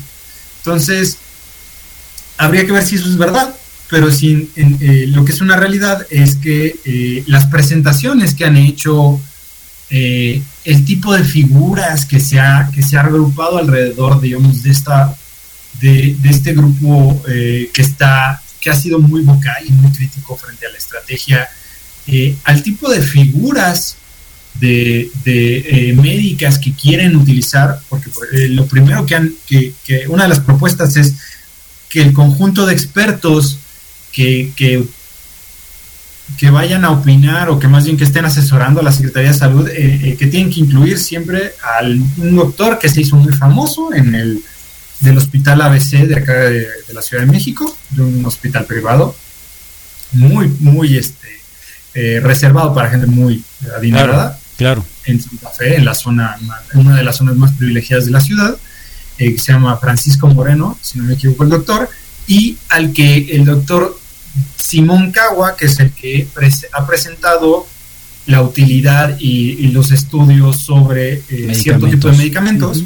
Entonces, 0.60 1.17
habría 2.38 2.65
que 2.65 2.72
ver 2.72 2.84
si 2.84 2.96
eso 2.96 3.10
es 3.10 3.17
verdad, 3.17 3.56
pero 3.89 4.12
sin, 4.12 4.51
lo 4.56 5.25
que 5.25 5.32
es 5.32 5.41
una 5.41 5.56
realidad 5.56 6.06
es 6.12 6.36
que 6.36 7.24
las 7.25 7.48
presentaciones 7.48 8.36
que 8.36 8.46
han 8.46 8.58
hecho, 8.58 9.20
el 9.89 10.86
tipo 10.86 11.13
de 11.13 11.24
figuras 11.24 12.06
que 12.06 12.20
se 12.20 12.39
ha, 12.39 12.70
que 12.72 12.84
se 12.84 12.98
ha 12.98 13.01
agrupado 13.01 13.58
alrededor, 13.58 14.22
digamos, 14.22 14.62
de, 14.62 14.70
esta, 14.70 15.17
de, 15.80 16.16
este 16.26 16.54
grupo 16.54 17.22
que, 17.26 17.82
está, 17.82 18.42
que 18.60 18.70
ha 18.70 18.76
sido 18.76 19.00
muy 19.00 19.22
vocal 19.22 19.64
y 19.68 19.72
muy 19.72 19.92
crítico 19.92 20.36
frente 20.36 20.66
a 20.66 20.72
la 20.72 20.78
estrategia, 20.78 21.48
al 22.44 22.64
tipo 22.64 22.90
de 22.90 23.02
figuras 23.02 23.98
de, 24.60 25.94
médicas 25.96 26.60
que 26.60 26.74
quieren 26.74 27.16
utilizar, 27.16 27.80
porque 27.90 28.10
lo 28.50 28.66
primero 28.66 29.06
que 29.06 29.16
han, 29.16 29.34
que, 29.46 29.74
una 30.08 30.24
de 30.24 30.30
las 30.30 30.40
propuestas 30.40 30.96
es 30.98 31.16
que 31.90 32.02
el 32.02 32.14
conjunto 32.14 32.66
de 32.66 32.74
expertos 32.74 33.60
que, 34.12 34.52
que 36.38 36.50
vayan 36.50 36.84
a 36.84 36.92
opinar 36.92 37.50
o 37.50 37.60
que 37.60 37.68
más 37.68 37.86
bien 37.86 37.98
que 37.98 38.04
estén 38.04 38.26
asesorando 38.26 38.82
a 38.82 38.84
la 38.84 38.92
Secretaría 38.92 39.32
de 39.32 39.38
Salud, 39.38 39.68
eh, 39.70 40.16
que 40.20 40.28
tienen 40.28 40.52
que 40.52 40.60
incluir 40.60 41.00
siempre 41.00 41.54
a 41.64 41.84
un 41.84 42.36
doctor 42.36 42.80
que 42.80 42.90
se 42.90 43.02
hizo 43.02 43.16
muy 43.16 43.34
famoso 43.34 43.94
en 43.94 44.14
el 44.14 44.44
del 45.00 45.18
Hospital 45.18 45.62
ABC 45.62 46.08
de 46.08 46.16
acá 46.16 46.34
de, 46.34 46.68
la 46.94 47.01
Ciudad 47.01 47.24
de 47.24 47.32
México, 47.32 47.77
de 47.92 48.01
un 48.01 48.25
hospital 48.25 48.66
privado, 48.66 49.16
muy, 50.13 50.48
muy 50.60 50.98
este, 50.98 52.22
reservado 52.22 52.74
para 52.74 52.89
gente 52.89 53.08
muy 53.08 53.44
adinerada. 53.75 54.39
Claro. 54.58 54.84
En 55.06 55.22
Santa 55.22 55.50
Fe, 55.50 55.75
en 55.75 55.86
la 55.86 55.94
zona, 55.94 56.38
en 56.74 56.80
una 56.80 56.96
de 56.96 57.04
las 57.04 57.18
zonas 57.18 57.36
más 57.36 57.51
privilegiadas 57.54 58.06
de 58.06 58.12
la 58.12 58.22
ciudad, 58.22 58.58
que 59.18 59.38
se 59.38 59.51
llama 59.51 59.77
Francisco 59.77 60.27
Moreno, 60.27 60.77
si 60.82 61.00
no 61.00 61.06
me 61.06 61.13
equivoco 61.13 61.44
el 61.44 61.50
doctor, 61.50 61.89
y 62.27 62.58
al 62.70 62.94
que 62.94 63.36
el 63.36 63.46
doctor 63.46 64.00
Simón 64.58 65.12
Cagua, 65.12 65.56
que 65.56 65.66
es 65.66 65.80
el 65.80 65.92
que 65.92 66.27
ha 66.74 66.86
presentado 66.86 67.68
la 68.25 68.42
utilidad 68.42 69.18
y, 69.20 69.68
los 69.68 69.92
estudios 69.92 70.58
sobre 70.58 71.24
eh, 71.30 71.56
cierto 71.56 71.88
tipo 71.88 72.10
de 72.10 72.18
medicamentos, 72.18 72.84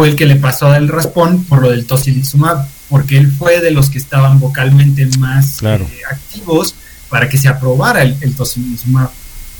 fue 0.00 0.08
el 0.08 0.16
que 0.16 0.24
le 0.24 0.36
pasó 0.36 0.74
el 0.74 0.88
raspón 0.88 1.44
por 1.44 1.60
lo 1.60 1.70
del 1.70 1.84
tocilizumab, 1.84 2.66
porque 2.88 3.18
él 3.18 3.30
fue 3.30 3.60
de 3.60 3.70
los 3.70 3.90
que 3.90 3.98
estaban 3.98 4.40
vocalmente 4.40 5.06
más 5.18 5.62
eh, 5.62 5.78
activos 6.10 6.74
para 7.10 7.28
que 7.28 7.36
se 7.36 7.48
aprobara 7.48 8.00
el, 8.00 8.16
el 8.22 8.34
tocilizumab. 8.34 9.10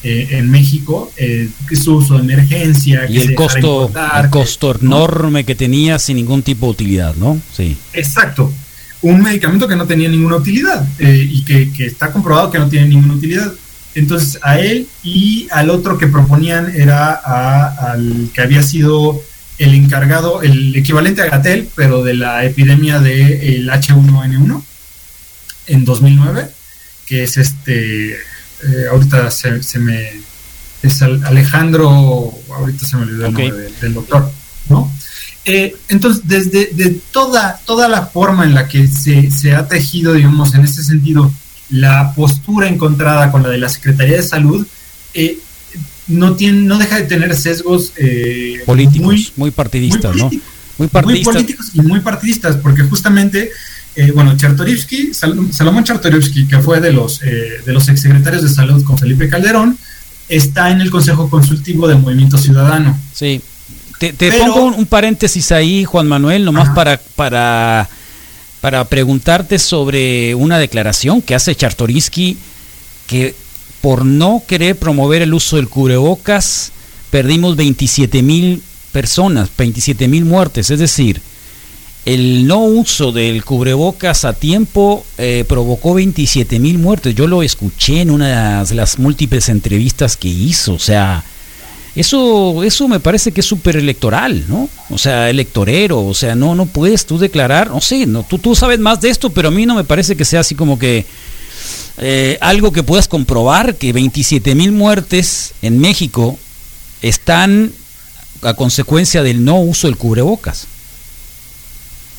Eh, 0.03 0.39
en 0.39 0.51
México, 0.51 1.13
eh, 1.19 1.51
su 1.75 1.97
uso 1.97 2.15
de 2.15 2.21
emergencia. 2.21 3.07
Y 3.07 3.19
el 3.19 3.35
costo, 3.35 3.93
el 4.19 4.31
costo 4.31 4.75
enorme 4.81 5.45
que 5.45 5.55
tenía 5.55 5.99
sin 5.99 6.17
ningún 6.17 6.43
tipo 6.43 6.65
de 6.65 6.73
utilidad, 6.73 7.15
¿no? 7.17 7.39
Sí. 7.55 7.77
Exacto 7.93 8.51
un 9.03 9.23
medicamento 9.23 9.67
que 9.69 9.77
no 9.77 9.87
tenía 9.87 10.09
ninguna 10.09 10.37
utilidad 10.37 10.87
eh, 10.99 11.27
y 11.31 11.43
que, 11.43 11.71
está 11.87 12.13
comprobado 12.13 12.51
que 12.51 12.59
no 12.59 12.69
tiene 12.69 12.89
ninguna 12.89 13.15
utilidad. 13.15 13.53
Entonces 13.95 14.39
a 14.43 14.59
él 14.59 14.87
y 15.03 15.49
al 15.51 15.69
otro 15.71 15.99
que 15.99 16.07
proponían 16.07 16.71
era 16.75 17.13
al 17.13 18.31
que 18.33 18.41
había 18.41 18.63
sido 18.63 19.21
el 19.61 19.75
encargado, 19.75 20.41
el 20.41 20.75
equivalente 20.75 21.21
a 21.21 21.27
Gatel, 21.27 21.69
pero 21.77 22.03
de 22.03 22.15
la 22.15 22.47
epidemia 22.47 22.99
del 22.99 23.69
H1N1 23.69 24.63
en 25.67 25.85
2009, 25.85 26.49
que 27.05 27.25
es 27.25 27.37
este, 27.37 28.13
eh, 28.13 28.17
ahorita 28.91 29.31
se, 29.31 29.79
me, 29.79 30.13
es 30.83 31.03
Alejandro, 31.03 32.33
ahorita 32.57 32.87
se 32.87 32.97
me 32.97 33.03
olvidó 33.03 33.27
el 33.27 33.35
nombre 33.35 33.71
del 33.83 33.95
doctor, 33.95 34.33
¿no? 34.71 34.91
Eh, 35.45 35.77
entonces, 35.91 36.23
desde 36.25 36.71
de 36.73 36.99
toda, 37.13 37.61
toda 37.67 37.87
la 37.89 38.07
forma 38.07 38.45
en 38.45 38.55
la 38.55 38.67
que 38.67 38.89
se, 38.89 39.31
se, 39.31 39.55
ha 39.55 39.69
tejido, 39.69 40.15
digamos, 40.15 40.55
en 40.55 40.65
este 40.65 40.83
sentido, 40.83 41.31
la 41.69 42.15
postura 42.15 42.67
encontrada 42.67 43.31
con 43.31 43.43
la 43.43 43.51
de 43.51 43.59
la 43.59 43.69
Secretaría 43.69 44.17
de 44.17 44.23
Salud, 44.23 44.67
eh, 45.13 45.39
no, 46.11 46.37
tiene, 46.37 46.63
no 46.63 46.79
deja 46.79 46.97
de 46.97 47.03
tener 47.05 47.35
sesgos 47.37 47.93
eh, 47.97 48.63
políticos, 48.67 49.33
muy, 49.37 49.51
partidistas, 49.51 50.17
¿no? 50.17 50.31
Muy, 50.79 50.89
partidistas. 50.89 51.35
políticos 51.35 51.71
y 51.75 51.81
muy 51.83 52.01
partidistas, 52.01 52.57
porque 52.57 52.83
justamente, 52.85 53.51
bueno, 54.15 54.37
Chartorivsky, 54.37 55.13
Salomón 55.13 55.85
Chartorivsky, 55.85 56.47
que 56.47 56.59
fue 56.61 56.81
de 56.81 56.93
los, 56.93 57.21
de 57.21 57.73
los 57.73 57.89
exsecretarios 57.89 58.43
de 58.43 58.49
salud 58.49 58.83
con 58.83 58.97
Felipe 58.97 59.29
Calderón, 59.29 59.77
está 60.31 60.71
en 60.71 60.81
el 60.81 60.91
Consejo 60.91 61.29
Consultivo 61.29 61.87
del 61.89 61.99
Movimiento 61.99 62.39
Ciudadano. 62.39 62.99
Sí. 63.13 63.43
Te, 63.99 64.33
pongo 64.33 64.65
un, 64.65 64.87
paréntesis 64.87 65.53
ahí, 65.53 65.85
Juan 65.85 66.09
Manuel, 66.09 66.47
nomás 66.47 66.71
para, 66.71 66.99
para, 67.17 67.87
para 68.63 68.87
preguntarte 68.87 69.59
sobre 69.59 70.35
una 70.35 70.59
declaración 70.59 71.21
que 71.21 71.35
hace 71.35 71.55
Chartoriski, 71.55 72.39
que 73.07 73.35
por 73.81 74.05
no 74.05 74.43
querer 74.47 74.77
promover 74.77 75.23
el 75.23 75.35
uso 75.35 75.57
del 75.57 75.69
cubrebocas, 75.69 76.73
perdimos 77.11 77.57
27 77.57 78.23
mil 78.23 78.63
personas, 78.93 79.51
27 79.57 80.09
mil 80.09 80.25
muertes, 80.25 80.71
es 80.71 80.79
decir, 80.79 81.21
el 82.05 82.47
no 82.47 82.61
uso 82.61 83.13
del 83.13 83.45
cubrebocas 83.45 84.25
a 84.25 84.33
tiempo 84.33 85.05
eh, 85.19 85.45
provocó 85.47 85.95
27 85.95 86.59
mil 86.59 86.79
muertes. 86.79 87.15
Yo 87.15 87.27
lo 87.27 87.43
escuché 87.43 88.01
en 88.01 88.11
una 88.11 88.65
de 88.65 88.75
las 88.75 88.99
múltiples 88.99 89.49
entrevistas 89.49 90.17
que 90.17 90.29
hizo, 90.29 90.75
o 90.75 90.79
sea, 90.79 91.23
eso, 91.95 92.63
eso 92.63 92.89
me 92.89 93.01
parece 93.01 93.33
que 93.33 93.41
es 93.41 93.47
súper 93.47 93.77
electoral, 93.77 94.45
¿no? 94.49 94.69
O 94.91 94.99
sea, 94.99 95.29
electorero, 95.29 96.01
o 96.07 96.15
sea, 96.15 96.35
no, 96.35 96.55
no 96.55 96.67
puedes 96.67 97.05
tú 97.05 97.19
declarar, 97.19 97.71
no 97.71 97.81
sé, 97.81 98.07
no, 98.07 98.23
tú, 98.23 98.39
tú 98.39 98.55
sabes 98.55 98.79
más 98.79 99.01
de 99.01 99.11
esto, 99.11 99.31
pero 99.31 99.49
a 99.49 99.51
mí 99.51 99.67
no 99.67 99.75
me 99.75 99.85
parece 99.85 100.17
que 100.17 100.25
sea 100.25 100.41
así 100.41 100.55
como 100.55 100.79
que 100.79 101.05
eh, 101.99 102.39
algo 102.41 102.73
que 102.73 102.83
puedas 102.83 103.09
comprobar 103.09 103.77
que 103.77 103.93
27 103.93 104.55
mil 104.55 104.73
muertes 104.73 105.55
en 105.63 105.79
México 105.79 106.39
están 107.03 107.73
a 108.43 108.55
consecuencia 108.55 109.23
del 109.23 109.45
no 109.45 109.61
uso 109.61 109.87
del 109.87 109.97
cubrebocas. 109.97 110.67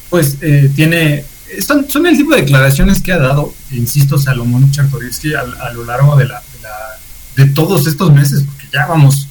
Pues 0.10 0.38
eh, 0.42 0.70
tiene, 0.76 1.24
son, 1.66 1.90
son, 1.90 2.06
el 2.06 2.18
tipo 2.18 2.36
de 2.36 2.42
declaraciones 2.42 3.02
que 3.02 3.14
ha 3.14 3.18
dado, 3.18 3.54
insisto, 3.72 4.18
Salomón 4.18 4.72
Chartoriski 4.72 5.34
a, 5.34 5.42
a, 5.42 5.72
lo 5.74 5.86
largo 5.86 6.16
de, 6.18 6.28
la, 6.28 6.42
de, 6.42 6.62
la, 6.62 7.46
de 7.46 7.54
todos 7.54 7.88
estos 7.88 8.14
meses, 8.14 8.44
porque 8.44 8.68
ya 8.74 8.86
vamos 8.88 9.28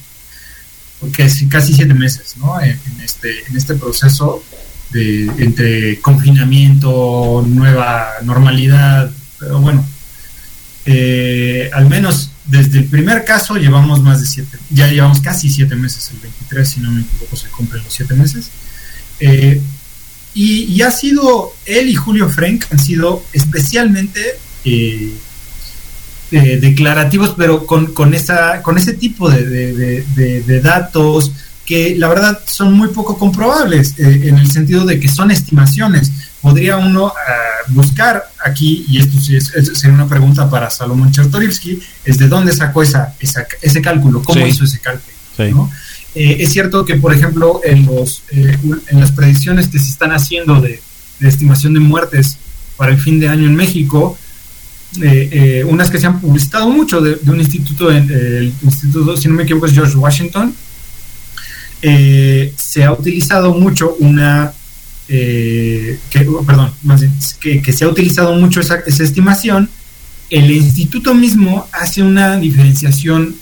casi, 1.09 1.47
casi 1.47 1.73
siete 1.73 1.93
meses 1.93 2.35
¿no? 2.37 2.61
en, 2.61 2.79
este, 3.03 3.47
en 3.47 3.57
este 3.57 3.75
proceso 3.75 4.43
de, 4.91 5.23
entre 5.37 5.99
confinamiento, 6.01 7.43
nueva 7.47 8.09
normalidad, 8.23 9.09
pero 9.39 9.59
bueno, 9.59 9.85
eh, 10.85 11.69
al 11.73 11.87
menos 11.87 12.31
desde 12.45 12.79
el 12.79 12.85
primer 12.85 13.23
caso 13.23 13.55
llevamos 13.55 14.01
más 14.01 14.19
de 14.19 14.25
siete, 14.25 14.57
ya 14.71 14.87
llevamos 14.87 15.21
casi 15.21 15.49
siete 15.49 15.75
meses, 15.75 16.09
el 16.11 16.19
23 16.19 16.67
si 16.67 16.79
no 16.79 16.91
me 16.91 17.01
equivoco 17.01 17.35
se 17.35 17.47
cumplen 17.49 17.83
los 17.83 17.93
siete 17.93 18.15
meses. 18.15 18.49
Eh, 19.19 19.61
y, 20.33 20.81
ha 20.81 20.91
sido, 20.91 21.53
él 21.65 21.89
y 21.89 21.95
Julio 21.95 22.29
Frank 22.29 22.65
han 22.71 22.79
sido 22.79 23.21
especialmente 23.33 24.21
eh, 24.63 25.13
declarativos, 26.31 27.35
pero 27.37 27.65
con, 27.67 27.87
con, 27.93 28.13
esa, 28.13 28.61
con 28.61 28.77
ese 28.77 28.93
tipo 28.93 29.29
de, 29.29 30.61
datos 30.63 31.33
que 31.65 31.95
la 31.97 32.07
verdad 32.07 32.39
son 32.45 32.73
muy 32.73 32.87
poco 32.89 33.17
comprobables, 33.17 33.95
en 33.99 34.37
el 34.37 34.49
sentido 34.49 34.85
de 34.85 35.01
que 35.01 35.09
son 35.09 35.31
estimaciones. 35.31 36.11
Podría 36.41 36.77
uno 36.77 37.07
ah, 37.07 37.67
buscar 37.69 38.31
aquí, 38.43 38.85
y 38.87 38.99
esto 38.99 39.19
sí 39.19 39.35
es, 39.35 39.51
sería 39.73 39.93
una 39.93 40.07
pregunta 40.07 40.49
para 40.49 40.69
Salomón 40.69 41.11
Chertorivsky, 41.11 41.79
es 42.03 42.17
de 42.17 42.27
dónde 42.27 42.51
sacó 42.51 42.81
esa, 42.81 43.13
ese 43.19 43.81
cálculo, 43.81 44.21
cómo 44.23 44.45
hizo 44.45 44.63
ese 44.63 44.79
cálculo. 44.79 45.69
Eh, 46.13 46.37
es 46.39 46.51
cierto 46.51 46.83
que, 46.83 46.95
por 46.95 47.13
ejemplo, 47.13 47.61
en, 47.63 47.85
los, 47.85 48.23
en 48.31 48.99
las 48.99 49.11
predicciones 49.11 49.67
que 49.67 49.79
se 49.79 49.89
están 49.89 50.11
haciendo 50.11 50.59
de, 50.59 50.81
de 51.19 51.29
estimación 51.29 51.73
de 51.73 51.79
muertes 51.79 52.37
para 52.75 52.91
el 52.91 52.99
fin 52.99 53.19
de 53.19 53.29
año 53.29 53.45
en 53.45 53.55
México, 53.55 54.17
eh, 54.99 55.29
eh, 55.31 55.63
unas 55.63 55.89
que 55.89 55.99
se 55.99 56.07
han 56.07 56.19
publicitado 56.19 56.69
mucho 56.69 56.99
de, 56.99 57.17
un 57.29 57.39
instituto, 57.39 57.89
el 57.89 58.53
instituto, 58.61 59.15
si 59.15 59.29
no 59.29 59.35
me 59.35 59.43
equivoco, 59.43 59.65
es 59.65 59.73
George 59.73 59.95
Washington. 59.95 60.53
Eh, 61.81 62.53
se 62.57 62.83
ha 62.83 62.91
utilizado 62.91 63.53
mucho 63.53 63.95
una, 63.99 64.51
que, 65.17 66.27
perdón, 66.45 66.73
más 66.83 67.03
que, 67.39 67.61
que, 67.61 67.73
se 67.73 67.85
ha 67.85 67.87
utilizado 67.87 68.33
mucho 68.35 68.61
esa, 68.61 68.75
esa 68.85 69.03
estimación. 69.03 69.69
El 70.29 70.49
instituto 70.51 71.13
mismo 71.13 71.67
hace 71.73 72.01
una 72.01 72.37
diferenciación 72.37 73.35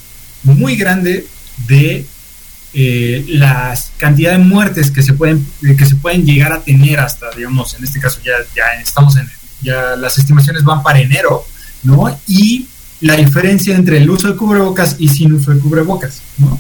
muy 0.44 0.76
grande 0.76 1.28
de 1.68 2.06
las 3.28 3.92
cantidad 3.98 4.32
de 4.32 4.38
muertes 4.38 4.92
que 4.92 5.02
se 5.02 5.14
pueden 5.14 5.46
que 5.62 5.86
se 5.86 5.96
pueden 5.96 6.24
llegar 6.24 6.54
a 6.54 6.62
tener 6.62 7.00
hasta 7.00 7.32
digamos 7.36 7.74
en 7.74 7.84
este 7.84 8.00
caso 8.00 8.20
ya 8.24 8.34
ya 8.56 8.80
estamos 8.80 9.18
en 9.18 9.28
ya 9.62 9.96
las 9.96 10.18
estimaciones 10.18 10.64
van 10.64 10.84
para 10.84 11.00
enero, 11.00 11.46
¿no? 11.84 12.18
Y 12.28 12.68
la 13.02 13.16
diferencia 13.16 13.76
entre 13.76 13.98
el 13.98 14.10
uso 14.10 14.28
de 14.28 14.36
cubrebocas 14.36 14.96
y 15.00 15.10
sin 15.10 15.34
uso 15.34 15.52
de 15.52 15.60
cubrebocas, 15.60 16.22
¿no? 16.38 16.60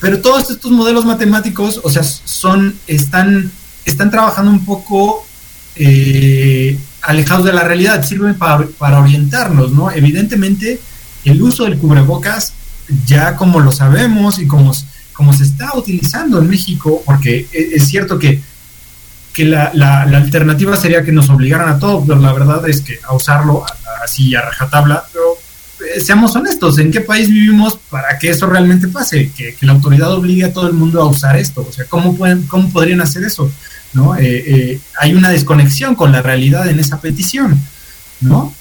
Pero 0.00 0.20
todos 0.20 0.50
estos 0.50 0.70
modelos 0.70 1.04
matemáticos, 1.04 1.80
o 1.82 1.90
sea, 1.90 2.04
son, 2.04 2.76
están, 2.86 3.50
están 3.84 4.10
trabajando 4.10 4.50
un 4.50 4.64
poco 4.64 5.26
eh, 5.76 6.78
alejados 7.02 7.44
de 7.44 7.52
la 7.52 7.64
realidad, 7.64 8.04
sirven 8.04 8.34
para, 8.34 8.66
para 8.78 9.00
orientarnos, 9.00 9.72
¿no? 9.72 9.90
Evidentemente, 9.90 10.80
el 11.24 11.42
uso 11.42 11.64
del 11.64 11.78
cubrebocas, 11.78 12.52
ya 13.06 13.36
como 13.36 13.60
lo 13.60 13.72
sabemos 13.72 14.38
y 14.38 14.46
como, 14.46 14.72
como 15.12 15.32
se 15.32 15.44
está 15.44 15.76
utilizando 15.76 16.38
en 16.38 16.48
México, 16.48 17.02
porque 17.04 17.48
e, 17.52 17.70
es 17.74 17.88
cierto 17.88 18.18
que 18.18 18.42
que 19.38 19.44
la, 19.44 19.70
la, 19.72 20.02
alternativa 20.02 20.76
sería 20.76 21.04
que 21.04 21.12
nos 21.12 21.30
obligaran 21.30 21.68
a 21.68 21.78
todos, 21.78 22.02
pero 22.08 22.18
la 22.18 22.32
verdad 22.32 22.68
es 22.68 22.80
que 22.80 22.98
a 23.04 23.14
usarlo 23.14 23.64
así 24.02 24.34
a 24.34 24.42
rajatabla, 24.42 25.04
pero 25.12 25.38
seamos 26.00 26.34
honestos, 26.36 26.78
¿en 26.78 26.90
qué 26.90 27.00
país 27.00 27.28
vivimos 27.28 27.78
para 27.90 28.18
que 28.18 28.30
eso 28.30 28.46
realmente 28.46 28.88
pase? 28.88 29.30
Que, 29.36 29.54
la 29.60 29.72
autoridad 29.72 30.12
obligue 30.12 30.44
a 30.44 30.52
todo 30.52 30.66
el 30.66 30.74
mundo 30.74 31.00
a 31.00 31.06
usar 31.06 31.36
esto, 31.36 31.66
o 31.68 31.72
sea, 31.72 31.84
¿cómo, 31.86 32.16
pueden, 32.16 32.42
cómo 32.46 32.70
podrían 32.70 33.00
hacer 33.00 33.24
eso? 33.24 33.50
¿No? 33.92 34.16
Eh, 34.16 34.44
eh, 34.46 34.80
hay 35.00 35.14
una 35.14 35.30
desconexión 35.30 35.94
con 35.94 36.12
la 36.12 36.22
realidad 36.22 36.68
en 36.68 36.78
esa 36.78 37.00
petición, 37.00 37.58
¿no? 38.20 38.54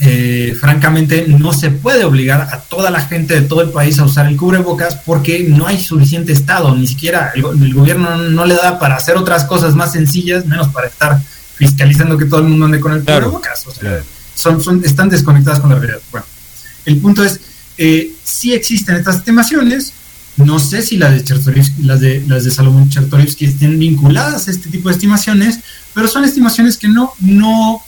eh, 0.00 0.56
francamente 0.58 1.26
no 1.26 1.52
se 1.52 1.70
puede 1.70 2.04
obligar 2.04 2.42
a 2.52 2.60
toda 2.60 2.90
la 2.90 3.00
gente 3.00 3.34
de 3.34 3.42
todo 3.42 3.62
el 3.62 3.70
país 3.70 3.98
a 3.98 4.04
usar 4.04 4.26
el 4.26 4.36
cubrebocas 4.36 4.96
porque 4.96 5.44
no 5.48 5.66
hay 5.66 5.82
suficiente 5.82 6.32
Estado, 6.32 6.74
ni 6.74 6.86
siquiera 6.86 7.32
el, 7.34 7.74
gobierno 7.74 8.16
no 8.16 8.44
le 8.44 8.54
da 8.54 8.78
para 8.78 8.96
hacer 8.96 9.16
otras 9.16 9.44
cosas 9.44 9.74
más 9.74 9.92
sencillas, 9.92 10.46
menos 10.46 10.68
para 10.68 10.86
estar 10.86 11.20
fiscalizando 11.56 12.16
que 12.16 12.26
todo 12.26 12.40
el 12.40 12.46
mundo 12.46 12.66
ande 12.66 12.80
con 12.80 12.92
el 12.92 13.00
cubrebocas. 13.00 13.66
O 13.66 13.72
sea, 13.72 14.02
son, 14.34 14.62
son, 14.62 14.84
están 14.84 15.08
desconectadas 15.08 15.58
con 15.58 15.70
la 15.70 15.76
realidad. 15.76 16.00
Bueno, 16.12 16.26
el 16.88 16.98
punto 16.98 17.24
es, 17.24 17.40
eh, 17.76 18.12
si 18.24 18.52
existen 18.52 18.96
estas 18.96 19.16
estimaciones, 19.16 19.92
no 20.36 20.58
sé 20.58 20.82
si 20.82 20.96
las 20.96 21.24
de, 21.24 21.64
las 21.82 22.00
de, 22.00 22.24
las 22.26 22.44
de 22.44 22.50
Salomón 22.50 22.88
Chertorivsky 22.90 23.44
estén 23.44 23.78
vinculadas 23.78 24.46
a 24.46 24.50
este 24.50 24.70
tipo 24.70 24.88
de 24.88 24.94
estimaciones, 24.94 25.60
pero 25.94 26.08
son 26.08 26.24
estimaciones 26.24 26.76
que 26.76 26.88
no, 26.88 27.12
no 27.20 27.82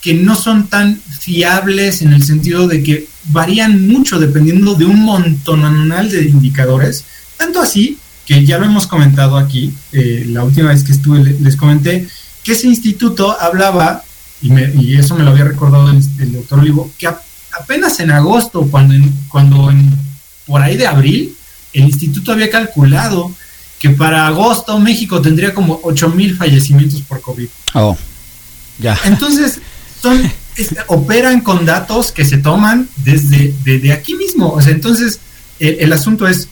que 0.00 0.14
no 0.14 0.34
son 0.34 0.66
tan 0.66 1.00
fiables 1.20 2.02
en 2.02 2.12
el 2.12 2.24
sentido 2.24 2.66
de 2.66 2.82
que 2.82 3.06
varían 3.26 3.86
mucho 3.86 4.18
dependiendo 4.18 4.74
de 4.74 4.84
un 4.84 5.00
montonal 5.00 6.10
de 6.10 6.24
indicadores, 6.24 7.04
tanto 7.36 7.60
así 7.60 7.98
que 8.26 8.44
ya 8.44 8.58
lo 8.58 8.66
hemos 8.66 8.86
comentado 8.86 9.36
aquí, 9.36 9.72
eh, 9.92 10.24
la 10.28 10.44
última 10.44 10.70
vez 10.70 10.82
que 10.82 10.92
estuve 10.92 11.36
les 11.40 11.56
comenté 11.56 12.06
que 12.42 12.52
ese 12.52 12.66
instituto 12.66 13.40
hablaba, 13.40 14.02
y, 14.40 14.96
eso 14.96 15.14
me 15.14 15.22
lo 15.22 15.30
había 15.30 15.44
recordado 15.44 15.88
el, 15.90 16.32
doctor 16.32 16.58
Olivo, 16.58 16.90
que 16.98 17.08
apenas 17.58 18.00
en 18.00 18.10
agosto, 18.10 18.66
cuando, 18.70 18.94
cuando 19.28 19.72
por 20.46 20.62
ahí 20.62 20.76
de 20.76 20.86
abril, 20.86 21.36
el 21.72 21.84
instituto 21.84 22.32
había 22.32 22.50
calculado 22.50 23.32
que 23.78 23.90
para 23.90 24.26
agosto 24.26 24.78
México 24.78 25.20
tendría 25.20 25.52
como 25.54 25.80
8 25.82 26.10
mil 26.10 26.36
fallecimientos 26.36 27.02
por 27.02 27.20
COVID. 27.20 27.48
Oh, 27.74 27.96
ya. 28.78 28.98
Entonces, 29.04 29.60
operan 30.86 31.40
con 31.40 31.64
datos 31.64 32.12
que 32.12 32.24
se 32.24 32.38
toman 32.38 32.88
desde, 32.96 33.92
aquí 33.92 34.14
mismo. 34.14 34.50
O 34.50 34.60
sea, 34.60 34.72
entonces 34.72 35.20
el, 35.58 35.92
asunto 35.92 36.26
es, 36.28 36.48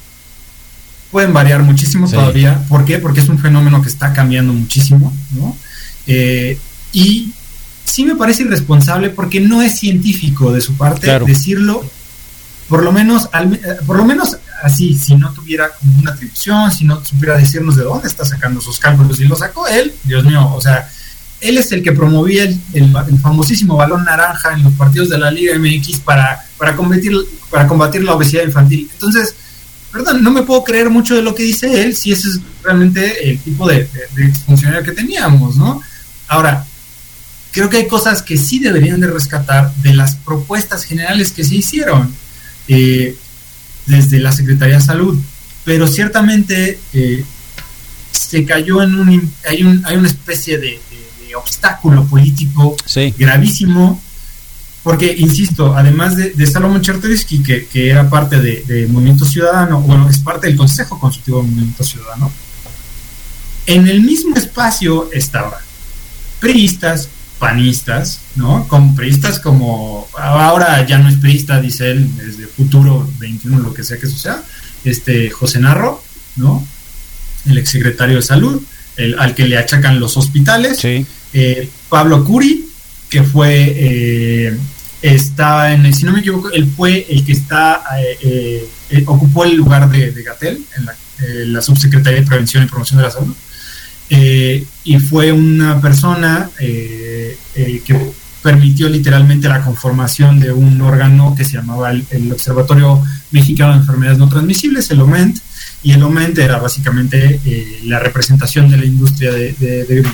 pueden 1.10 1.32
variar 1.32 1.62
muchísimo 1.62 2.08
todavía. 2.08 2.64
¿Por 2.68 2.84
qué? 2.84 2.98
Porque 2.98 3.20
es 3.20 3.28
un 3.28 3.38
fenómeno 3.38 3.82
que 3.82 3.88
está 3.88 4.12
cambiando 4.12 4.52
muchísimo, 4.52 5.12
¿no? 5.32 5.56
Eh, 6.06 6.58
y 6.92 7.32
sí 7.84 8.04
me 8.04 8.16
parece 8.16 8.42
irresponsable 8.42 9.10
porque 9.10 9.40
no 9.40 9.62
es 9.62 9.78
científico 9.78 10.52
de 10.52 10.60
su 10.60 10.74
parte 10.74 11.18
decirlo, 11.20 11.84
por 12.68 12.82
lo 12.84 12.92
menos, 12.92 13.28
por 13.86 13.96
lo 13.96 14.04
menos 14.04 14.36
así, 14.62 14.94
si 14.94 15.16
no 15.16 15.32
tuviera 15.32 15.70
como 15.70 15.98
una 15.98 16.12
atribución, 16.12 16.70
si 16.70 16.84
no 16.84 17.04
supiera 17.04 17.36
decirnos 17.36 17.76
de 17.76 17.82
dónde 17.82 18.08
está 18.08 18.24
sacando 18.24 18.60
sus 18.60 18.78
cálculos 18.78 19.18
y 19.20 19.24
lo 19.24 19.36
sacó 19.36 19.66
él, 19.66 19.92
Dios 20.04 20.24
mío, 20.24 20.52
o 20.54 20.60
sea, 20.60 20.88
él 21.40 21.58
es 21.58 21.72
el 21.72 21.82
que 21.82 21.92
promovía 21.92 22.44
el, 22.44 22.92
famosísimo 23.20 23.76
balón 23.76 24.04
naranja 24.04 24.52
en 24.52 24.62
los 24.62 24.72
partidos 24.74 25.08
de 25.08 25.18
la 25.18 25.30
Liga 25.30 25.58
MX 25.58 26.00
para, 26.00 26.44
para, 26.58 26.76
combatir, 26.76 27.12
para 27.50 27.66
combatir 27.66 28.04
la 28.04 28.14
obesidad 28.14 28.44
infantil. 28.44 28.88
Entonces, 28.92 29.34
perdón, 29.90 30.22
no 30.22 30.30
me 30.30 30.42
puedo 30.42 30.62
creer 30.62 30.90
mucho 30.90 31.14
de 31.14 31.22
lo 31.22 31.34
que 31.34 31.42
dice 31.42 31.82
él 31.82 31.96
si 31.96 32.12
ese 32.12 32.28
es 32.28 32.40
realmente 32.62 33.30
el 33.30 33.38
tipo 33.40 33.66
de, 33.66 33.88
funcionario 34.46 34.84
que 34.84 34.92
teníamos, 34.92 35.56
¿no? 35.56 35.80
Ahora, 36.28 36.64
creo 37.52 37.68
que 37.68 37.78
hay 37.78 37.88
cosas 37.88 38.22
que 38.22 38.36
sí 38.36 38.58
deberían 38.58 39.00
de 39.00 39.08
rescatar 39.08 39.74
de 39.76 39.94
las 39.94 40.16
propuestas 40.16 40.84
generales 40.84 41.32
que 41.32 41.44
se 41.44 41.56
hicieron 41.56 42.14
eh, 42.68 43.16
desde 43.86 44.20
la 44.20 44.32
Secretaría 44.32 44.76
de 44.76 44.82
Salud, 44.82 45.18
pero 45.64 45.88
ciertamente 45.88 46.78
eh, 46.92 47.24
se 48.12 48.44
cayó 48.44 48.82
en 48.82 48.94
un 48.94 49.32
hay, 49.48 49.62
un, 49.62 49.84
hay 49.84 49.96
una 49.96 50.08
especie 50.08 50.58
de, 50.58 50.80
obstáculo 51.32 52.04
político 52.06 52.76
gravísimo, 53.16 54.02
porque, 54.82 55.14
insisto, 55.16 55.76
además 55.76 56.16
de, 56.16 56.30
de 56.30 56.44
Salomón 56.44 56.82
Chertorivsky, 56.82 57.40
que, 57.40 57.66
que, 57.66 57.88
era 57.88 58.10
parte 58.10 58.40
de, 58.40 58.88
Movimiento 58.88 59.24
Ciudadano, 59.24 59.80
bueno, 59.80 60.10
es 60.10 60.18
parte 60.18 60.48
del 60.48 60.56
Consejo 60.56 60.98
Consultivo 60.98 61.40
de 61.40 61.48
Movimiento 61.48 61.84
Ciudadano, 61.84 62.32
en 63.66 63.86
el 63.86 64.00
mismo 64.00 64.34
espacio 64.34 65.08
estaban 65.12 65.60
priistas, 66.40 67.08
panistas, 67.40 68.20
¿no? 68.36 68.68
Con 68.68 68.94
priistas 68.94 69.40
como, 69.40 70.06
ahora 70.16 70.86
ya 70.86 70.98
no 70.98 71.08
es 71.08 71.16
priista, 71.16 71.60
dice 71.60 71.90
él, 71.90 72.08
desde 72.16 72.46
futuro 72.46 73.10
21, 73.18 73.58
lo 73.58 73.72
que 73.72 73.82
sea 73.82 73.98
que 73.98 74.06
eso 74.06 74.18
sea, 74.18 74.44
este 74.84 75.30
José 75.30 75.58
Narro, 75.58 76.04
¿no? 76.36 76.64
El 77.46 77.56
exsecretario 77.56 78.16
de 78.16 78.22
Salud, 78.22 78.62
el, 78.98 79.18
al 79.18 79.34
que 79.34 79.46
le 79.46 79.56
achacan 79.56 79.98
los 79.98 80.18
hospitales. 80.18 80.78
Sí. 80.78 81.06
Eh, 81.32 81.68
Pablo 81.88 82.24
Curi, 82.24 82.68
que 83.08 83.22
fue, 83.22 83.74
eh, 83.74 84.58
está 85.00 85.72
en, 85.72 85.92
si 85.94 86.04
no 86.04 86.12
me 86.12 86.20
equivoco, 86.20 86.50
él 86.50 86.70
fue 86.76 87.06
el 87.08 87.24
que 87.24 87.32
está, 87.32 87.82
eh, 88.22 88.68
ocupó 89.06 89.44
el 89.44 89.56
lugar 89.56 89.88
de, 89.90 90.12
Gatel 90.22 90.62
en 90.76 91.52
la, 91.54 91.62
Subsecretaría 91.62 92.20
de 92.20 92.26
Prevención 92.26 92.64
y 92.64 92.66
Promoción 92.66 92.98
de 92.98 93.04
la 93.04 93.10
Salud. 93.10 93.34
Y 94.10 94.98
fue 94.98 95.30
una 95.30 95.80
persona 95.80 96.50
que 96.58 97.36
permitió 98.42 98.88
literalmente 98.88 99.48
la 99.48 99.62
conformación 99.62 100.40
de 100.40 100.52
un 100.52 100.80
órgano 100.80 101.34
que 101.36 101.44
se 101.44 101.52
llamaba 101.52 101.90
el, 101.90 102.32
Observatorio 102.32 103.02
Mexicano 103.30 103.72
de 103.74 103.80
Enfermedades 103.80 104.18
No 104.18 104.28
Transmisibles, 104.28 104.90
el 104.90 105.00
OMENT, 105.00 105.38
y 105.82 105.92
el 105.92 106.02
OMENT 106.02 106.38
era 106.38 106.58
básicamente 106.58 107.40
la 107.84 107.98
representación 107.98 108.70
de 108.70 108.78
la 108.78 108.84
industria 108.84 109.32
de, 109.32 110.04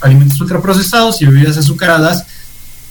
alimentos 0.00 0.40
ultraprocesados 0.40 1.20
y 1.20 1.26
bebidas 1.26 1.58
azucaradas, 1.58 2.24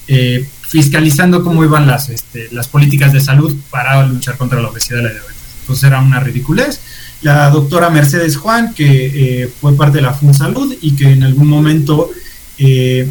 eh, 0.07 0.47
fiscalizando 0.67 1.43
cómo 1.43 1.63
iban 1.63 1.87
las, 1.87 2.09
este, 2.09 2.49
las 2.51 2.67
políticas 2.67 3.13
de 3.13 3.19
salud 3.19 3.55
para 3.71 4.05
luchar 4.05 4.37
contra 4.37 4.61
la 4.61 4.69
obesidad 4.69 4.99
y 4.99 5.03
la 5.03 5.09
diabetes. 5.09 5.35
Entonces 5.61 5.83
era 5.83 5.99
una 5.99 6.19
ridiculez. 6.19 6.79
La 7.21 7.49
doctora 7.49 7.89
Mercedes 7.89 8.37
Juan, 8.37 8.73
que 8.73 9.43
eh, 9.43 9.53
fue 9.59 9.75
parte 9.75 9.97
de 9.97 10.03
la 10.03 10.13
FunSalud 10.13 10.75
y 10.81 10.95
que 10.95 11.11
en 11.11 11.23
algún 11.23 11.47
momento 11.47 12.09
eh, 12.57 13.09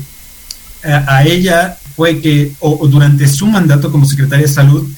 a, 0.83 1.25
ella 1.25 1.77
fue 1.95 2.21
que, 2.21 2.53
o, 2.61 2.87
durante 2.89 3.29
su 3.29 3.47
mandato 3.47 3.91
como 3.91 4.07
secretaria 4.07 4.47
de 4.47 4.53
salud, 4.53 4.89